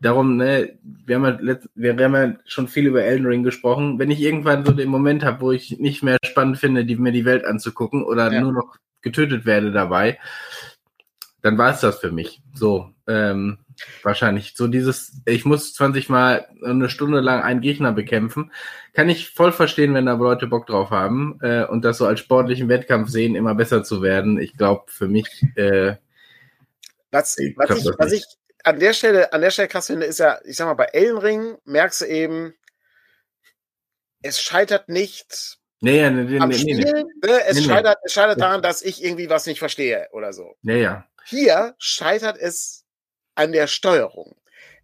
[0.00, 3.98] darum, ne, wir haben, ja letzt, wir haben ja schon viel über Elden Ring gesprochen.
[3.98, 7.12] Wenn ich irgendwann so den Moment habe, wo ich nicht mehr spannend finde, die, mir
[7.12, 8.40] die Welt anzugucken oder ja.
[8.40, 10.18] nur noch getötet werde dabei,
[11.42, 12.40] dann war es das für mich.
[12.54, 13.58] So, ähm,
[14.02, 14.54] wahrscheinlich.
[14.56, 18.52] So dieses, ich muss 20 Mal eine Stunde lang einen Gegner bekämpfen.
[18.92, 22.20] Kann ich voll verstehen, wenn da Leute Bock drauf haben äh, und das so als
[22.20, 24.38] sportlichen Wettkampf sehen, immer besser zu werden.
[24.38, 25.26] Ich glaube, für mich.
[25.56, 25.96] Äh,
[27.10, 28.24] was, ich, was, ich, was ich
[28.64, 31.56] an der Stelle, an der Stelle krass finde, ist ja, ich sag mal, bei Ellenring
[31.64, 32.54] merkst du eben,
[34.22, 37.44] es scheitert nicht Nee, nee, nee, am nee, Spiel, nee, ne?
[37.46, 40.54] Es, scheitert, es scheitert daran, dass ich irgendwie was nicht verstehe oder so.
[40.62, 41.06] Nee, ja.
[41.26, 42.83] Hier scheitert es
[43.34, 44.36] an der Steuerung.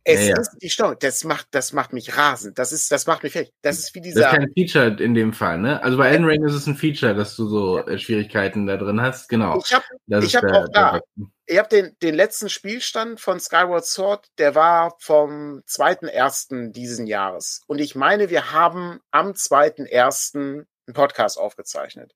[0.03, 0.41] Es Ja, ja.
[0.41, 0.97] ist die Steuerung.
[1.01, 2.59] Das macht, das macht mich rasend.
[2.59, 3.53] Das ist, das macht mich fertig.
[3.61, 4.31] Das ist wie Das ist dieser.
[4.31, 5.83] kein Feature in dem Fall, ne?
[5.83, 9.01] Also bei Elden Ring ist es ein Feature, dass du so äh, Schwierigkeiten da drin
[9.01, 9.29] hast.
[9.29, 9.59] Genau.
[9.59, 11.01] Ich habe hab auch da,
[11.45, 16.73] ich habe den, den letzten Spielstand von Skyward Sword, der war vom 2.1.
[16.73, 17.63] diesen Jahres.
[17.67, 20.35] Und ich meine, wir haben am 2.1.
[20.37, 22.15] einen Podcast aufgezeichnet.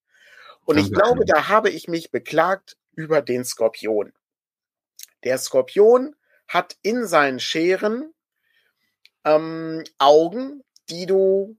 [0.64, 4.12] Und ich glaube, da habe ich mich beklagt über den Skorpion.
[5.24, 6.14] Der Skorpion
[6.54, 8.14] hat in seinen Scheren
[9.24, 11.56] ähm, Augen, die du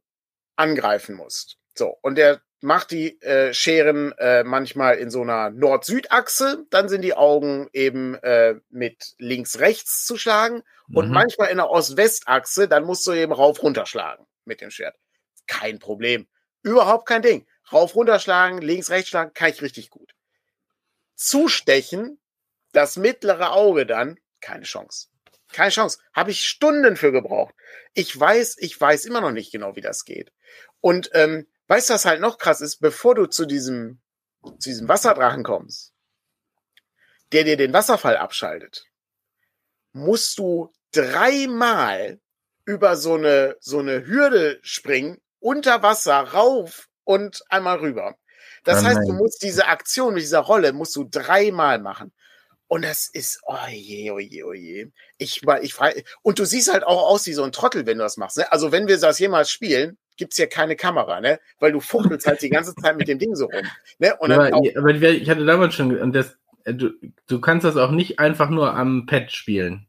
[0.55, 1.57] angreifen musst.
[1.75, 7.01] So, und der macht die äh, Scheren äh, manchmal in so einer Nord-Süd-Achse, dann sind
[7.01, 11.13] die Augen eben äh, mit links-rechts zu schlagen und Mhm.
[11.13, 14.95] manchmal in der Ost-West-Achse, dann musst du eben rauf-runter schlagen mit dem Schwert.
[15.47, 16.27] Kein Problem.
[16.63, 17.45] Überhaupt kein Ding.
[17.71, 20.13] Rauf-runter schlagen, links-rechts schlagen, kann ich richtig gut.
[21.15, 22.19] Zustechen,
[22.71, 25.07] das mittlere Auge dann, keine Chance.
[25.51, 25.99] Keine Chance.
[26.13, 27.53] Habe ich Stunden für gebraucht.
[27.93, 30.31] Ich weiß, ich weiß immer noch nicht genau, wie das geht.
[30.81, 34.01] Und ähm, weißt du, was halt noch krass ist, bevor du zu diesem,
[34.43, 35.93] zu diesem Wasserdrachen kommst,
[37.31, 38.85] der dir den Wasserfall abschaltet,
[39.93, 42.19] musst du dreimal
[42.65, 48.15] über so eine, so eine Hürde springen, unter Wasser, rauf und einmal rüber.
[48.63, 52.13] Das Oh heißt, du musst diese Aktion mit dieser Rolle, musst du dreimal machen.
[52.68, 54.88] Und das ist, oh je, oh je, oh je.
[55.18, 57.97] Ich, war- ich frage, und du siehst halt auch aus wie so ein Trottel, wenn
[57.97, 58.38] du das machst.
[58.38, 58.51] Ne?
[58.51, 61.39] Also wenn wir das jemals spielen, gibt's hier keine Kamera, ne?
[61.59, 63.66] Weil du fuchtelst halt die ganze Zeit mit dem Ding so rum.
[63.99, 64.16] Ne?
[64.18, 66.91] Und dann aber, aber ich hatte damals schon, und das, äh, du,
[67.28, 69.86] du kannst das auch nicht einfach nur am Pad spielen.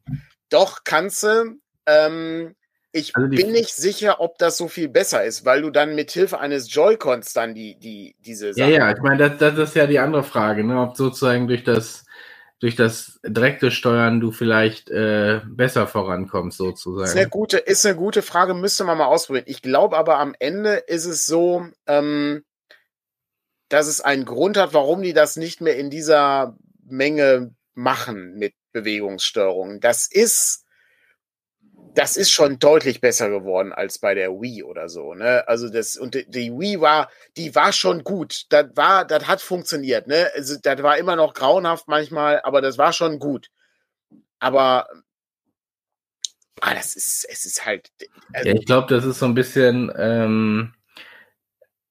[0.51, 2.55] doch kannst du, ähm,
[2.93, 6.11] ich Also bin nicht sicher, ob das so viel besser ist, weil du dann mit
[6.11, 9.87] Hilfe eines Joy-Cons dann die, die, diese Ja, ja, ich meine, das, das ist ja
[9.87, 10.81] die andere Frage, ne?
[10.81, 12.06] ob sozusagen durch das,
[12.59, 17.31] durch das direkte Steuern du vielleicht äh, besser vorankommst, Ist eine sozusagen.
[17.31, 19.45] gute, ist eine gute Frage, müsste man mal ausprobieren.
[19.47, 22.45] Ich glaube aber am Ende ist es so, ähm,
[23.69, 28.55] dass es einen Grund hat, warum die das nicht mehr in dieser Menge machen mit
[28.73, 29.81] Bewegungssteuerung.
[29.81, 30.65] Das ist,
[31.97, 35.49] das ist schon deutlich besser geworden als bei der Wii oder so, ne?
[35.49, 38.45] Also das, und die, Wii war, die war schon gut.
[38.51, 40.31] Das war, das hat funktioniert, ne?
[40.35, 43.49] Also, das war immer noch grauenhaft manchmal, aber das war schon gut.
[44.39, 44.87] Aber,
[46.61, 47.91] ah, das ist, es ist halt,
[48.35, 50.75] also, Ja, ich glaube, das ist so ein bisschen, ähm,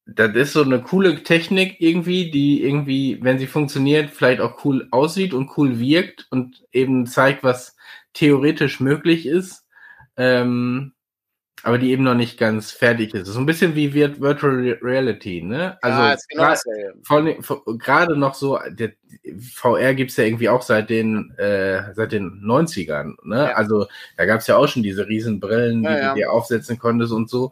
[0.05, 4.87] das ist so eine coole Technik irgendwie, die irgendwie, wenn sie funktioniert, vielleicht auch cool
[4.91, 7.75] aussieht und cool wirkt und eben zeigt, was
[8.13, 9.64] theoretisch möglich ist,
[10.17, 10.93] ähm,
[11.63, 13.27] aber die eben noch nicht ganz fertig ist.
[13.27, 15.79] So ein bisschen wie Vir- Virtual Re- Reality, ne?
[15.81, 18.91] Also ja, genau gerade noch so, der,
[19.39, 23.15] VR gibt's ja irgendwie auch seit den, äh, seit den 90ern.
[23.23, 23.37] Ne?
[23.49, 23.53] Ja.
[23.53, 26.09] Also da gab's ja auch schon diese riesen Brillen, die ja.
[26.09, 27.51] du dir aufsetzen konntest und so.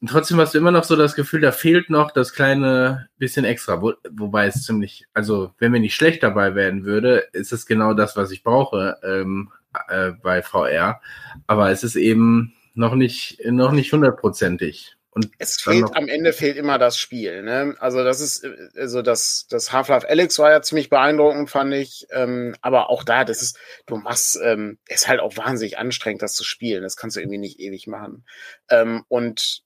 [0.00, 3.44] Und trotzdem hast du immer noch so das Gefühl, da fehlt noch das kleine bisschen
[3.44, 3.82] extra.
[3.82, 7.94] Wo, wobei es ziemlich, also wenn mir nicht schlecht dabei werden würde, ist es genau
[7.94, 9.50] das, was ich brauche ähm,
[9.88, 11.00] äh, bei VR.
[11.46, 14.96] Aber es ist eben noch nicht, noch nicht hundertprozentig.
[15.10, 17.42] Und Es fehlt, am Ende fehlt immer das Spiel.
[17.42, 17.74] Ne?
[17.80, 22.06] Also das ist, also das, das Half-Life Alex war ja ziemlich beeindruckend, fand ich.
[22.10, 26.34] Ähm, aber auch da, das ist, du machst, ähm, ist halt auch wahnsinnig anstrengend, das
[26.34, 26.84] zu spielen.
[26.84, 28.24] Das kannst du irgendwie nicht ewig machen.
[28.70, 29.64] Ähm, und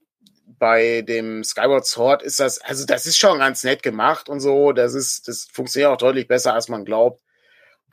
[0.58, 4.72] bei dem Skyward Sword ist das, also das ist schon ganz nett gemacht und so.
[4.72, 7.20] Das ist, das funktioniert auch deutlich besser, als man glaubt.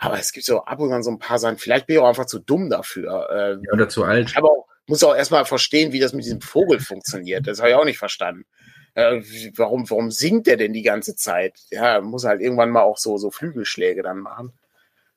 [0.01, 1.57] Aber es gibt so ab und an so ein paar Sachen.
[1.57, 3.59] Vielleicht bin ich auch einfach zu dumm dafür.
[3.61, 4.31] Äh, oder zu alt.
[4.37, 7.47] aber auch, muss auch erstmal verstehen, wie das mit diesem Vogel funktioniert.
[7.47, 8.45] Das habe ich auch nicht verstanden.
[8.93, 9.21] Äh,
[9.57, 11.59] warum, warum singt der denn die ganze Zeit?
[11.69, 14.57] Ja, muss halt irgendwann mal auch so, so Flügelschläge dann machen,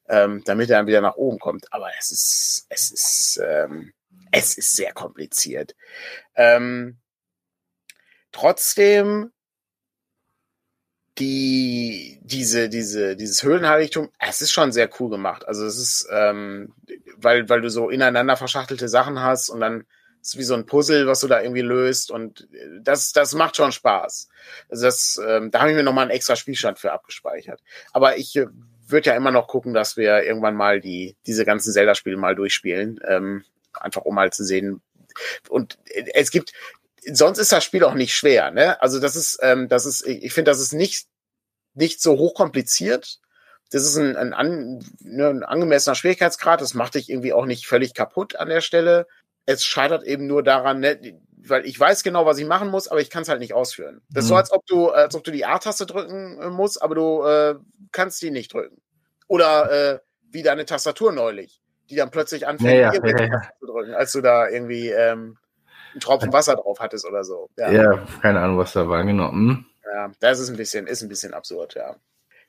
[0.08, 1.72] ähm, damit er dann wieder nach oben kommt.
[1.72, 3.92] Aber es ist, es ist, ähm,
[4.32, 5.76] es ist sehr kompliziert.
[6.34, 6.98] Ähm,
[8.32, 9.30] trotzdem
[11.18, 15.46] die, diese, diese, dieses Höhlenheiligtum, es ist schon sehr cool gemacht.
[15.46, 16.74] Also es ist, ähm,
[17.16, 19.84] weil, weil du so ineinander verschachtelte Sachen hast und dann
[20.22, 22.48] ist wie so ein Puzzle, was du da irgendwie löst und
[22.80, 24.28] das, das macht schon Spaß.
[24.70, 27.60] Also das, ähm, da habe ich mir nochmal einen extra Spielstand für abgespeichert.
[27.92, 28.46] Aber ich äh,
[28.86, 33.00] würde ja immer noch gucken, dass wir irgendwann mal die, diese ganzen Zelda-Spiele mal durchspielen.
[33.06, 34.80] Ähm, einfach um mal zu sehen.
[35.48, 35.78] Und
[36.14, 36.52] es gibt,
[37.10, 38.80] sonst ist das Spiel auch nicht schwer, ne?
[38.80, 41.06] Also das ist, ähm, das ist, ich finde, das ist nicht,
[41.74, 43.18] nicht so hochkompliziert.
[43.70, 46.60] Das ist ein, ein, an, ne, ein angemessener Schwierigkeitsgrad.
[46.60, 49.06] Das macht dich irgendwie auch nicht völlig kaputt an der Stelle.
[49.46, 53.00] Es scheitert eben nur daran, ne, weil ich weiß genau, was ich machen muss, aber
[53.00, 54.02] ich kann es halt nicht ausführen.
[54.10, 54.38] Das ist so, mhm.
[54.38, 57.54] als ob du, als ob du die A-Taste drücken äh, musst, aber du äh,
[57.90, 58.80] kannst die nicht drücken.
[59.26, 59.98] Oder äh,
[60.30, 64.20] wie deine Tastatur neulich, die dann plötzlich anfängt, ja, ja, ja, zu drücken, als du
[64.20, 65.38] da irgendwie ähm,
[65.92, 67.48] einen Tropfen Wasser drauf hattest oder so.
[67.56, 69.30] Ja, ja keine Ahnung, was da war, genau.
[69.30, 69.64] Hm?
[69.84, 71.96] Ja, das ist ein bisschen, ist ein bisschen absurd, ja.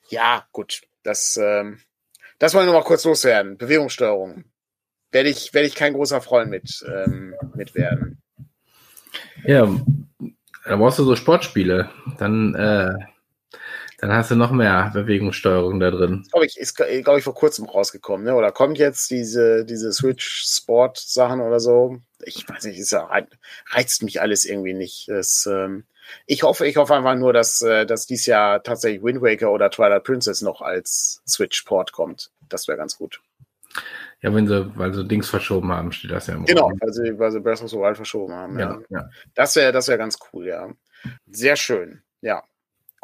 [0.09, 0.81] Ja, gut.
[1.03, 1.79] Das, ähm,
[2.39, 3.57] das wollen wir mal kurz loswerden.
[3.57, 4.45] Bewegungssteuerung.
[5.11, 8.21] Werde ich, werde ich kein großer Freund mit, ähm, mit werden.
[9.45, 9.69] Ja,
[10.65, 11.89] da brauchst du so Sportspiele.
[12.17, 12.93] Dann, äh,
[14.07, 16.27] dann hast du noch mehr Bewegungssteuerung da drin.
[16.29, 18.35] Glaube ich, ist, glaube ich, vor kurzem rausgekommen, ne?
[18.35, 21.99] Oder kommt jetzt diese, diese Switch Sport Sachen oder so?
[22.25, 23.09] Ich weiß nicht, ist ja,
[23.71, 25.07] reizt mich alles irgendwie nicht.
[25.07, 25.85] Das, ähm,
[26.25, 29.71] ich hoffe, ich hoffe einfach nur, dass, äh, dass dies Jahr tatsächlich Wind Waker oder
[29.71, 32.29] Twilight Princess noch als Switch Port kommt.
[32.49, 33.21] Das wäre ganz gut.
[34.21, 37.17] Ja, wenn sie, weil sie Dings verschoben haben, steht das ja im Genau, weil sie,
[37.17, 38.59] weil sie Breath of the Wild verschoben haben.
[38.59, 38.99] Ja, ja.
[38.99, 39.09] ja.
[39.33, 40.69] Das wäre das wäre ganz cool, ja.
[41.25, 42.03] Sehr schön.
[42.19, 42.43] Ja.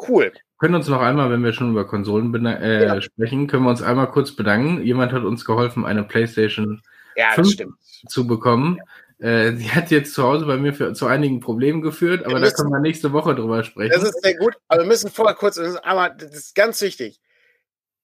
[0.08, 3.00] Cool können uns noch einmal, wenn wir schon über Konsolen äh, ja.
[3.00, 4.82] sprechen, können wir uns einmal kurz bedanken.
[4.82, 6.82] Jemand hat uns geholfen, eine PlayStation
[7.16, 7.66] ja, 5
[8.06, 8.78] zu bekommen.
[9.18, 12.44] Äh, die hat jetzt zu Hause bei mir für, zu einigen Problemen geführt, aber müssen,
[12.44, 13.90] da können wir nächste Woche drüber sprechen.
[13.90, 16.80] Das ist sehr gut, aber wir müssen vorher kurz, das ist, aber das ist ganz
[16.82, 17.20] wichtig.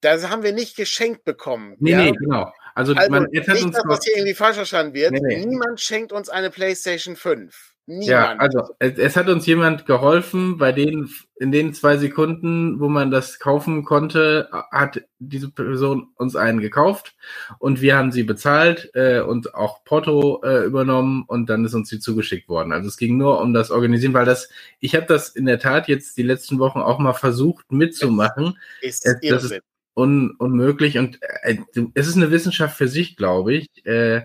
[0.01, 1.75] Das haben wir nicht geschenkt bekommen.
[1.79, 1.99] Nee, ja?
[1.99, 2.53] nee, genau.
[2.75, 5.13] Also, also man, jetzt nicht, hat uns dass das hier irgendwie falsch verstanden wird.
[5.13, 5.45] Nee, nee.
[5.45, 7.76] Niemand schenkt uns eine PlayStation 5.
[7.89, 8.09] Niemand.
[8.09, 12.89] Ja, also es, es, hat uns jemand geholfen, bei denen in den zwei Sekunden, wo
[12.89, 17.15] man das kaufen konnte, hat diese Person uns einen gekauft
[17.61, 21.89] und wir haben sie bezahlt äh, und auch Porto äh, übernommen und dann ist uns
[21.89, 22.73] sie zugeschickt worden.
[22.73, 24.49] Also es ging nur um das Organisieren, weil das,
[24.81, 28.59] ich habe das in der Tat jetzt die letzten Wochen auch mal versucht mitzumachen.
[28.81, 29.61] Ist es, das ist
[29.95, 31.59] un, unmöglich und äh,
[31.95, 33.87] es ist eine Wissenschaft für sich, glaube ich.
[33.87, 34.23] Äh,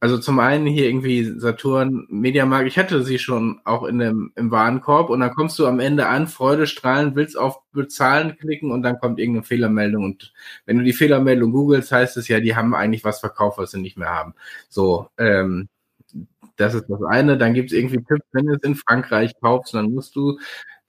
[0.00, 4.50] also zum einen hier irgendwie Saturn, Mediamarkt, ich hatte sie schon auch in dem, im
[4.50, 8.98] Warenkorb und dann kommst du am Ende an, freudestrahlend, willst auf Bezahlen klicken und dann
[8.98, 10.32] kommt irgendeine Fehlermeldung und
[10.64, 13.80] wenn du die Fehlermeldung googelst, heißt es ja, die haben eigentlich was verkauft, was sie
[13.80, 14.34] nicht mehr haben.
[14.70, 15.68] So, ähm,
[16.56, 17.38] das ist das eine.
[17.38, 20.38] Dann gibt es irgendwie Tipps, wenn du es in Frankreich kaufst, dann musst du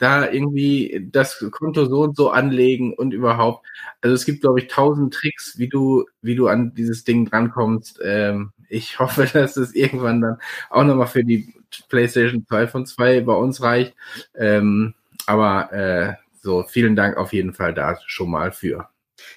[0.02, 3.66] da irgendwie das Konto so und so anlegen und überhaupt.
[4.02, 8.00] Also es gibt, glaube ich, tausend Tricks, wie du, wie du an dieses Ding drankommst.
[8.04, 10.38] Ähm, ich hoffe, dass es irgendwann dann
[10.72, 11.54] auch nochmal für die
[11.88, 13.94] PlayStation 2 von 2 bei uns reicht.
[14.36, 14.96] Ähm,
[15.28, 18.90] aber äh, so, vielen Dank auf jeden Fall da schon mal für.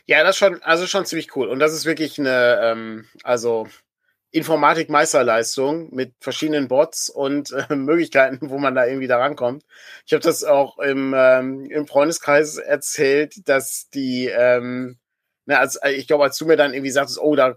[0.06, 1.48] Ja, das schon, also schon ziemlich cool.
[1.48, 3.68] Und das ist wirklich eine, ähm, also
[4.34, 9.64] Informatik-Meisterleistung mit verschiedenen Bots und äh, Möglichkeiten, wo man da irgendwie da rankommt.
[10.06, 14.98] Ich habe das auch im, ähm, im Freundeskreis erzählt, dass die, ähm,
[15.46, 17.56] na, als, äh, ich glaube, als du mir dann irgendwie sagtest, oh, da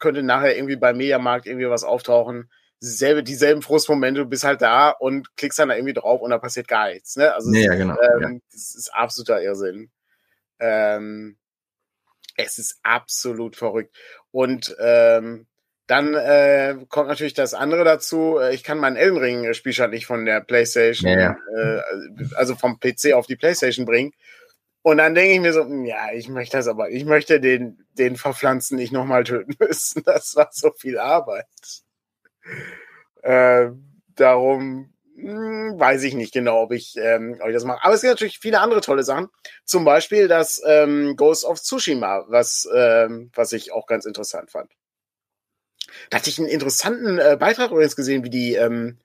[0.00, 2.50] könnte nachher irgendwie beim Mediamarkt irgendwie was auftauchen,
[2.82, 6.38] dieselbe, dieselben Frustmomente, du bist halt da und klickst dann da irgendwie drauf und da
[6.38, 7.14] passiert gar nichts.
[7.14, 7.32] Ne?
[7.32, 8.38] Also ja, genau, ähm, ja.
[8.50, 9.92] das ist absoluter Irrsinn.
[10.58, 11.38] Ähm,
[12.36, 13.96] es ist absolut verrückt.
[14.32, 15.46] Und ähm,
[15.86, 18.38] dann äh, kommt natürlich das andere dazu.
[18.38, 21.78] Äh, ich kann meinen Elden Ring Spielstand nicht von der PlayStation, ja, ja.
[21.78, 21.82] Äh,
[22.34, 24.12] also vom PC auf die PlayStation bringen.
[24.82, 27.84] Und dann denke ich mir so, hm, ja, ich möchte das aber, ich möchte den,
[27.94, 30.02] den Verpflanzen nicht nochmal töten müssen.
[30.04, 31.46] Das war so viel Arbeit.
[33.22, 33.70] Äh,
[34.14, 37.84] darum mh, hm, weiß ich nicht genau, ob ich, ähm, ob ich das mache.
[37.84, 39.28] Aber es gibt natürlich viele andere tolle Sachen.
[39.64, 44.70] Zum Beispiel das ähm, Ghost of Tsushima, was, ähm, was ich auch ganz interessant fand.
[46.10, 48.98] Da hatte ich einen interessanten äh, Beitrag übrigens gesehen, wie die, ähm,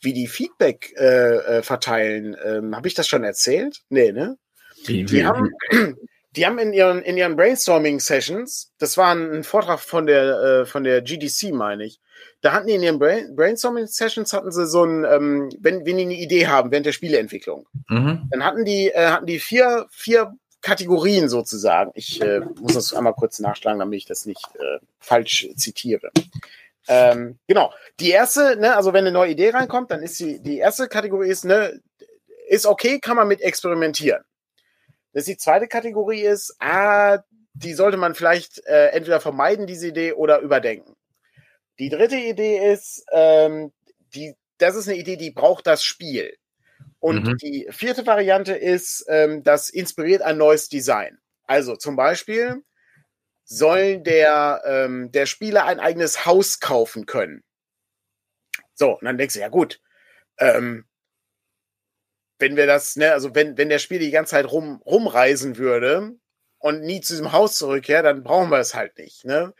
[0.00, 2.36] wie die Feedback äh, äh, verteilen.
[2.44, 3.82] Ähm, Habe ich das schon erzählt?
[3.88, 4.38] Nee, ne?
[4.86, 5.52] Die, die, haben,
[6.36, 10.84] die haben in ihren, in ihren Brainstorming-Sessions, das war ein Vortrag von der, äh, von
[10.84, 12.00] der GDC, meine ich,
[12.40, 16.04] da hatten die in ihren Brain Brainstorming-Sessions hatten sie so ein, ähm, wenn, wenn die
[16.04, 18.28] eine Idee haben während der Spieleentwicklung, mhm.
[18.30, 20.34] dann hatten die, äh, hatten die vier, vier
[20.66, 21.92] Kategorien sozusagen.
[21.94, 26.10] Ich äh, muss das einmal kurz nachschlagen, damit ich das nicht äh, falsch zitiere.
[26.88, 27.72] Ähm, genau.
[28.00, 31.28] Die erste, ne, also wenn eine neue Idee reinkommt, dann ist die, die erste Kategorie
[31.28, 31.80] ist, ne,
[32.48, 34.24] ist okay, kann man mit experimentieren.
[35.12, 37.20] Das die zweite Kategorie ist, ah,
[37.54, 40.96] die sollte man vielleicht äh, entweder vermeiden, diese Idee, oder überdenken.
[41.78, 43.72] Die dritte Idee ist, ähm,
[44.14, 46.34] die, das ist eine Idee, die braucht das Spiel.
[47.06, 47.36] Und mhm.
[47.36, 51.18] die vierte Variante ist, ähm, das inspiriert ein neues Design.
[51.44, 52.64] Also zum Beispiel
[53.44, 57.44] soll der, ähm, der Spieler ein eigenes Haus kaufen können.
[58.74, 59.80] So, und dann denkst du, ja gut,
[60.38, 60.84] ähm,
[62.40, 66.16] wenn wir das, ne, also wenn, wenn der Spieler die ganze Zeit rum, rumreisen würde
[66.58, 69.24] und nie zu diesem Haus zurückkehrt, dann brauchen wir es halt nicht.
[69.24, 69.54] Ne?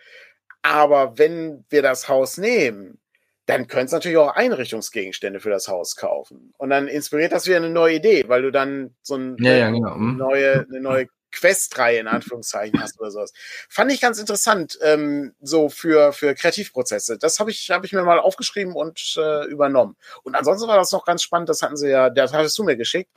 [0.63, 3.01] Aber wenn wir das Haus nehmen,
[3.47, 6.53] dann könntest du natürlich auch Einrichtungsgegenstände für das Haus kaufen.
[6.59, 9.71] Und dann inspiriert das wieder eine neue Idee, weil du dann so ein, ja, ja,
[9.71, 9.95] genau.
[9.95, 10.17] Mhm.
[10.17, 13.33] neue, eine neue Questreihe in Anführungszeichen hast oder sowas.
[13.69, 17.19] Fand ich ganz interessant, ähm, so für, für Kreativprozesse.
[17.19, 19.97] Das habe ich, hab ich mir mal aufgeschrieben und äh, übernommen.
[20.25, 22.77] Und ansonsten war das noch ganz spannend, das hatten sie ja, das hattest du mir
[22.77, 23.11] geschickt.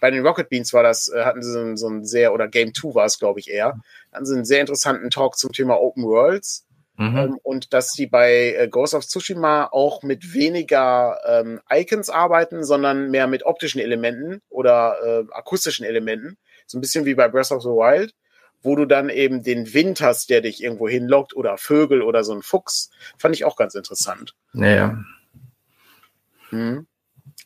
[0.00, 2.72] Bei den Rocket Beans war das, äh, hatten sie so, so ein sehr, oder Game
[2.72, 3.78] 2 war es, glaube ich, eher,
[4.12, 6.66] hatten sie einen sehr interessanten Talk zum Thema Open Worlds
[6.96, 7.16] Mhm.
[7.16, 12.64] Ähm, und dass die bei äh, Ghost of Tsushima auch mit weniger ähm, Icons arbeiten,
[12.64, 16.38] sondern mehr mit optischen Elementen oder äh, akustischen Elementen.
[16.66, 18.14] So ein bisschen wie bei Breath of the Wild,
[18.62, 22.32] wo du dann eben den Wind hast, der dich irgendwo hinlockt oder Vögel oder so
[22.32, 22.90] ein Fuchs.
[23.18, 24.34] Fand ich auch ganz interessant.
[24.52, 24.98] Naja.
[26.50, 26.86] Mhm.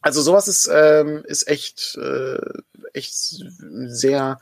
[0.01, 2.39] Also sowas ist, ähm, ist echt, äh,
[2.95, 4.39] echt sehr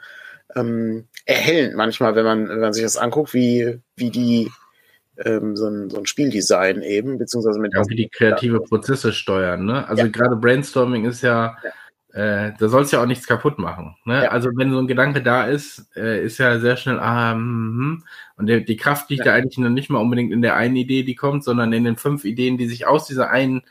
[0.54, 4.50] ähm, erhellend manchmal, wenn man, wenn man sich das anguckt, wie, wie die
[5.24, 7.74] ähm, so, ein, so ein Spieldesign eben, beziehungsweise mit.
[7.74, 9.88] Ja, wie die kreative Prozesse steuern, ne?
[9.88, 10.08] Also ja.
[10.08, 11.70] gerade Brainstorming ist ja, ja.
[12.14, 13.94] Äh, da soll es ja auch nichts kaputt machen.
[14.06, 14.24] Ne?
[14.24, 14.30] Ja.
[14.30, 18.04] Also wenn so ein Gedanke da ist, äh, ist ja sehr schnell, ah, hm, hm.
[18.38, 19.32] und der, die Kraft liegt ja.
[19.32, 21.98] da eigentlich noch nicht mal unbedingt in der einen Idee, die kommt, sondern in den
[21.98, 23.62] fünf Ideen, die sich aus dieser einen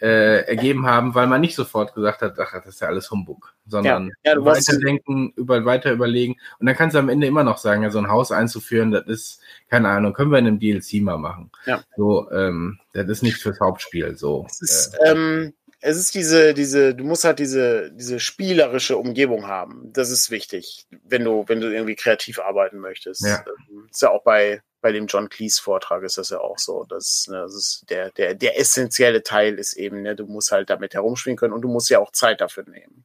[0.00, 3.52] äh, ergeben haben, weil man nicht sofort gesagt hat, ach, das ist ja alles Humbug,
[3.66, 4.32] sondern ja.
[4.32, 7.90] Ja, weiterdenken, über, weiter überlegen und dann kannst du am Ende immer noch sagen, ja,
[7.90, 11.50] so ein Haus einzuführen, das ist, keine Ahnung, können wir in einem DLC mal machen.
[11.66, 11.82] Ja.
[11.98, 14.46] So, ähm, das ist nicht fürs Hauptspiel so.
[14.48, 15.52] Es ist, äh, ähm,
[15.86, 19.92] es ist diese, diese, du musst halt diese, diese spielerische Umgebung haben.
[19.92, 23.20] Das ist wichtig, wenn du, wenn du irgendwie kreativ arbeiten möchtest.
[23.20, 23.44] Ja.
[23.46, 26.86] Ähm, ist ja auch bei, bei dem John Cleese Vortrag ist das ja auch so.
[26.88, 30.70] Das, ne, das ist der, der, der essentielle Teil ist eben, ne, du musst halt
[30.70, 33.04] damit herumspielen können und du musst ja auch Zeit dafür nehmen.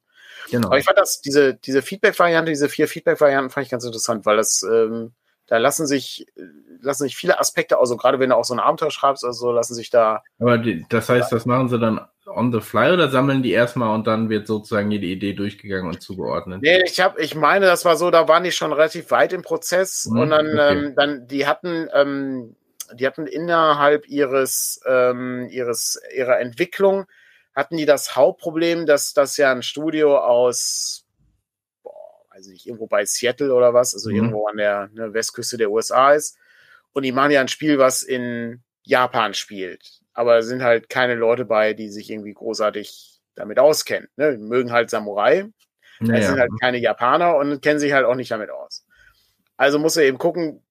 [0.50, 0.68] Genau.
[0.68, 4.38] Aber ich fand das, diese, diese Feedback-Variante, diese vier Feedback-Varianten fand ich ganz interessant, weil
[4.38, 5.12] das, ähm,
[5.50, 6.26] da lassen sich,
[6.80, 9.74] lassen sich viele Aspekte, also gerade wenn du auch so ein Abenteuer schreibst, also lassen
[9.74, 10.22] sich da.
[10.38, 13.92] Aber die, das heißt, das machen sie dann on the fly oder sammeln die erstmal
[13.92, 16.62] und dann wird sozusagen jede Idee durchgegangen und zugeordnet?
[16.62, 19.42] Nee, ich habe, ich meine, das war so, da waren die schon relativ weit im
[19.42, 20.72] Prozess mhm, und dann, okay.
[20.72, 22.54] ähm, dann, die hatten, ähm,
[22.94, 27.06] die hatten innerhalb ihres, ähm, ihres, ihrer Entwicklung
[27.56, 31.06] hatten die das Hauptproblem, dass das ja ein Studio aus
[32.40, 34.16] also nicht irgendwo bei Seattle oder was, also mhm.
[34.16, 36.38] irgendwo an der ne, Westküste der USA ist.
[36.92, 40.00] Und die machen ja ein Spiel, was in Japan spielt.
[40.12, 44.08] Aber da sind halt keine Leute bei, die sich irgendwie großartig damit auskennen.
[44.16, 44.36] Ne?
[44.36, 45.46] Die mögen halt Samurai.
[46.00, 46.18] Naja.
[46.18, 48.84] Das sind halt keine Japaner und kennen sich halt auch nicht damit aus.
[49.56, 50.62] Also musst du eben gucken,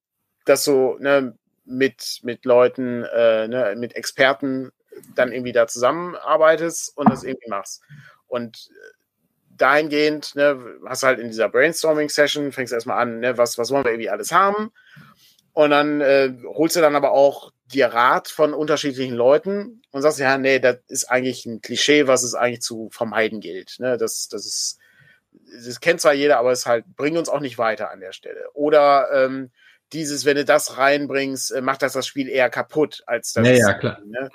[0.45, 4.71] dass du ne, mit, mit Leuten, äh, ne, mit Experten
[5.15, 7.83] dann irgendwie da zusammenarbeitest und das irgendwie machst.
[8.27, 8.69] Und
[9.61, 13.91] dahingehend, ne, hast halt in dieser Brainstorming-Session, fängst erstmal an, ne, was, was wollen wir
[13.91, 14.71] irgendwie alles haben?
[15.53, 20.19] Und dann äh, holst du dann aber auch dir Rat von unterschiedlichen Leuten und sagst,
[20.19, 23.75] ja, nee, das ist eigentlich ein Klischee, was es eigentlich zu vermeiden gilt.
[23.79, 23.97] Ne?
[23.97, 24.79] Das, das ist,
[25.65, 28.49] das kennt zwar jeder, aber es halt bringt uns auch nicht weiter an der Stelle.
[28.53, 29.51] Oder ähm,
[29.93, 33.47] dieses, wenn du das reinbringst, äh, macht das das Spiel eher kaputt als das.
[33.47, 34.01] Ja, ja, klar.
[34.05, 34.29] Ne?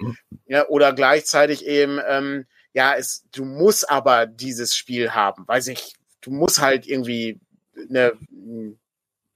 [0.47, 5.47] Ja, oder gleichzeitig eben, ähm, ja, es, du musst aber dieses Spiel haben.
[5.47, 7.41] Weiß ich, du musst halt irgendwie
[7.89, 8.79] eine, ein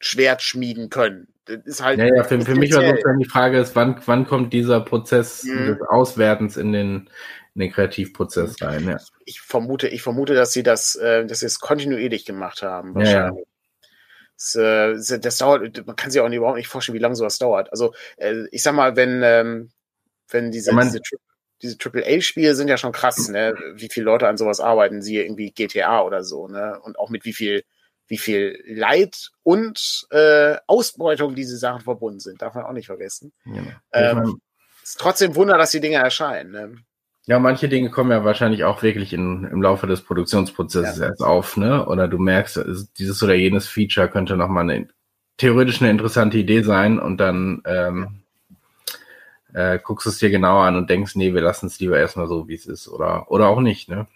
[0.01, 1.28] Schwert schmieden können.
[1.45, 1.99] Das ist halt.
[1.99, 5.45] Ja, ja für, für mich war sozusagen die Frage ist, wann, wann kommt dieser Prozess
[5.45, 5.66] mhm.
[5.66, 7.09] des Auswertens in den,
[7.55, 8.86] in den Kreativprozess rein?
[8.89, 8.99] Ja.
[9.24, 12.95] Ich vermute, ich vermute, dass sie das, äh, dass sie es kontinuierlich gemacht haben.
[12.95, 13.45] Wahrscheinlich.
[13.47, 13.89] Ja,
[14.34, 17.70] Das, äh, das dauert, man kann sich auch überhaupt nicht vorstellen, wie lange sowas dauert.
[17.70, 19.70] Also, äh, ich sag mal, wenn, ähm,
[20.28, 21.01] wenn diese, ja, diese
[21.62, 23.54] diese AAA-Spiele sind ja schon krass, ne?
[23.74, 26.78] Wie viele Leute an sowas arbeiten, siehe irgendwie GTA oder so, ne?
[26.82, 27.64] Und auch mit wie viel,
[28.06, 33.32] wie viel Leid und äh, Ausbeutung diese Sachen verbunden sind, darf man auch nicht vergessen.
[33.44, 33.62] Ja.
[33.92, 34.40] Ähm,
[34.82, 36.50] ist trotzdem Wunder, dass die Dinge erscheinen.
[36.50, 36.76] Ne?
[37.26, 41.09] Ja, manche Dinge kommen ja wahrscheinlich auch wirklich in, im Laufe des Produktionsprozesses ja.
[41.09, 41.86] erst auf, ne?
[41.86, 42.59] Oder du merkst,
[42.98, 44.88] dieses oder jenes Feature könnte nochmal eine
[45.38, 48.18] theoretisch eine interessante Idee sein und dann ähm,
[49.59, 52.46] äh, guckst es dir genauer an und denkst, nee, wir lassen es lieber erstmal so,
[52.46, 54.06] wie es ist, oder, oder auch nicht, ne?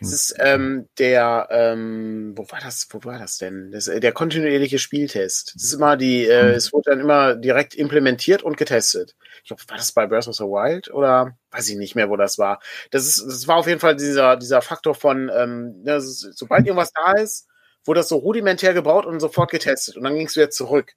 [0.00, 3.72] Es ist ähm, der, ähm, wo war das, wo war das denn?
[3.72, 5.54] Das, äh, der kontinuierliche Spieltest.
[5.56, 6.50] Das ist immer die, äh, mhm.
[6.50, 9.16] es wurde dann immer direkt implementiert und getestet.
[9.42, 12.16] Ich glaube, war das bei Breath of the Wild oder weiß ich nicht mehr, wo
[12.16, 12.60] das war.
[12.90, 16.92] Das ist, das war auf jeden Fall dieser, dieser Faktor von, ähm, ne, sobald irgendwas
[16.92, 17.48] da ist,
[17.84, 20.92] wurde das so rudimentär gebaut und sofort getestet und dann ging es wieder zurück.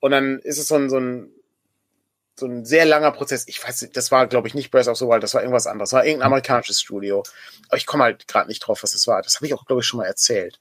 [0.00, 1.32] Und dann ist es so ein, so ein
[2.38, 3.44] so ein sehr langer Prozess.
[3.48, 5.90] Ich weiß, das war, glaube ich, nicht Breath of the Wild, das war irgendwas anderes.
[5.90, 7.22] Das war irgendein amerikanisches Studio.
[7.68, 9.22] Aber ich komme halt gerade nicht drauf, was das war.
[9.22, 10.60] Das habe ich auch, glaube ich, schon mal erzählt.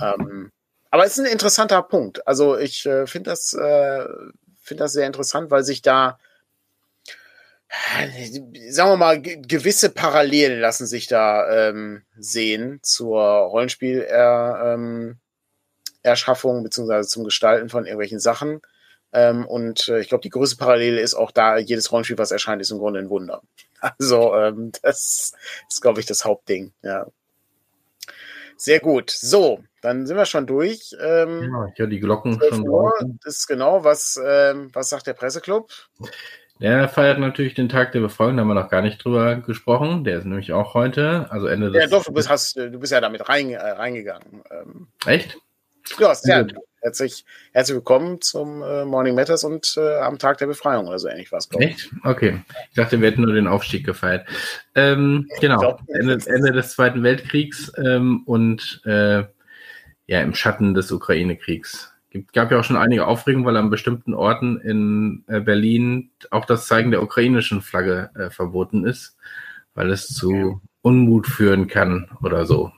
[0.00, 0.50] Ähm,
[0.90, 2.26] aber es ist ein interessanter Punkt.
[2.26, 4.04] Also ich äh, finde das, äh,
[4.62, 6.18] finde das sehr interessant, weil sich da,
[8.68, 14.06] sagen wir mal, gewisse Parallelen lassen sich da ähm, sehen zur Rollenspiel.
[14.08, 15.18] Ähm,
[16.04, 18.60] beziehungsweise zum Gestalten von irgendwelchen Sachen.
[19.14, 22.60] Ähm, und äh, ich glaube, die größte Parallele ist auch da, jedes Rollenspiel, was erscheint,
[22.60, 23.42] ist im Grunde ein Wunder.
[23.98, 25.34] Also, ähm, das
[25.68, 27.06] ist, glaube ich, das Hauptding, ja.
[28.56, 29.10] Sehr gut.
[29.10, 30.96] So, dann sind wir schon durch.
[30.98, 32.90] Ähm, ja, ich höre die Glocken schon Uhr,
[33.22, 35.70] Das ist genau, was, ähm, was sagt der Presseclub?
[36.60, 40.04] Der feiert natürlich den Tag der Befreiung, da haben wir noch gar nicht drüber gesprochen.
[40.04, 41.82] Der ist nämlich auch heute, also Ende des.
[41.82, 44.42] Ja, doch, du bist, hast, du bist ja damit rein, äh, reingegangen.
[44.50, 45.36] Ähm, Echt?
[45.98, 46.46] Ja, sehr,
[46.80, 51.08] Herzlich, herzlich willkommen zum äh, Morning Matters und äh, am Tag der Befreiung oder so
[51.08, 51.48] ähnlich was.
[51.58, 51.90] Echt?
[52.02, 52.42] Okay.
[52.68, 54.28] Ich dachte, wir hätten nur den Aufstieg gefeiert.
[54.74, 55.78] Ähm, genau.
[55.88, 59.24] Ende, Ende, des Zweiten Weltkriegs ähm, und äh,
[60.06, 61.94] ja im Schatten des Ukraine-Kriegs.
[62.10, 66.44] Gibt, gab ja auch schon einige Aufregung, weil an bestimmten Orten in äh, Berlin auch
[66.44, 69.16] das Zeigen der ukrainischen Flagge äh, verboten ist,
[69.74, 72.72] weil es zu Unmut führen kann oder so.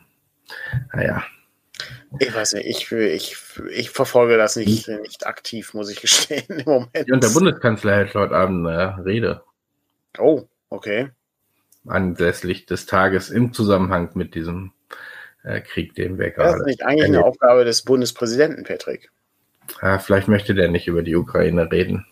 [0.93, 1.25] Naja.
[2.19, 3.37] Ich weiß nicht, ich, ich,
[3.71, 7.11] ich verfolge das nicht, nicht aktiv, muss ich gestehen, im Moment.
[7.11, 9.43] Und der Bundeskanzler hält heute Abend eine Rede.
[10.19, 11.11] Oh, okay.
[11.87, 14.73] Anlässlich des Tages im Zusammenhang mit diesem
[15.45, 16.53] äh, Krieg, den wir gerade.
[16.53, 19.11] Das ist nicht eigentlich eine Aufgabe des Bundespräsidenten, Patrick.
[19.83, 22.07] Ja, vielleicht möchte der nicht über die Ukraine reden.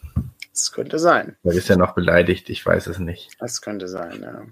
[0.51, 1.37] Das könnte sein.
[1.43, 3.31] Er ist ja noch beleidigt, ich weiß es nicht.
[3.41, 4.43] Das könnte sein, ja.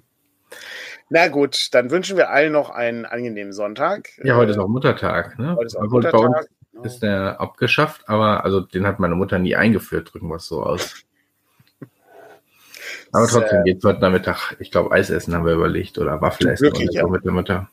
[1.14, 4.08] Na gut, dann wünschen wir allen noch einen angenehmen Sonntag.
[4.24, 5.38] Ja, heute ist auch Muttertag.
[5.38, 5.56] Ne?
[5.56, 6.18] Heute ist auch Muttertag.
[6.18, 6.84] Bei uns genau.
[6.84, 10.62] ist der abgeschafft, aber also den hat meine Mutter nie eingeführt, drücken wir es so
[10.62, 11.04] aus.
[13.12, 16.48] Aber trotzdem geht es heute Nachmittag, ich glaube, Eis essen haben wir überlegt oder Waffel
[16.48, 17.06] essen wirklich, ja.
[17.06, 17.68] mit der Mutter.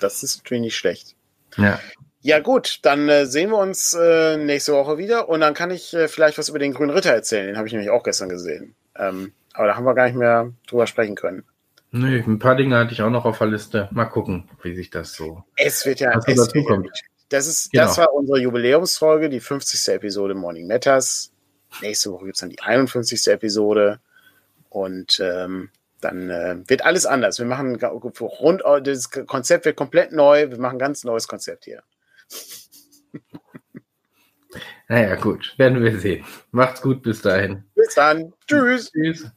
[0.00, 1.14] Das ist natürlich nicht schlecht.
[1.56, 1.78] Ja.
[2.22, 5.94] Ja gut, dann äh, sehen wir uns äh, nächste Woche wieder und dann kann ich
[5.94, 7.46] äh, vielleicht was über den Grünen Ritter erzählen.
[7.46, 8.74] Den habe ich nämlich auch gestern gesehen.
[8.98, 11.44] Ähm, aber da haben wir gar nicht mehr drüber sprechen können.
[11.96, 13.88] Nee, ein paar Dinge hatte ich auch noch auf der Liste.
[13.92, 15.44] Mal gucken, wie sich das so.
[15.54, 16.10] Es wird ja.
[16.18, 16.90] Es dazu kommt.
[17.28, 17.84] Das, ist, genau.
[17.84, 19.94] das war unsere Jubiläumsfolge, die 50.
[19.94, 21.30] Episode Morning Matters.
[21.82, 23.28] Nächste Woche gibt es dann die 51.
[23.28, 24.00] Episode.
[24.70, 25.70] Und ähm,
[26.00, 27.38] dann äh, wird alles anders.
[27.38, 30.50] Wir machen rund, das Konzept wird komplett neu.
[30.50, 31.84] Wir machen ein ganz neues Konzept hier.
[34.88, 36.24] Naja, gut, werden wir sehen.
[36.50, 37.64] Macht's gut bis dahin.
[37.76, 38.32] Bis dann.
[38.48, 38.90] Tschüss.
[38.90, 39.30] Tschüss.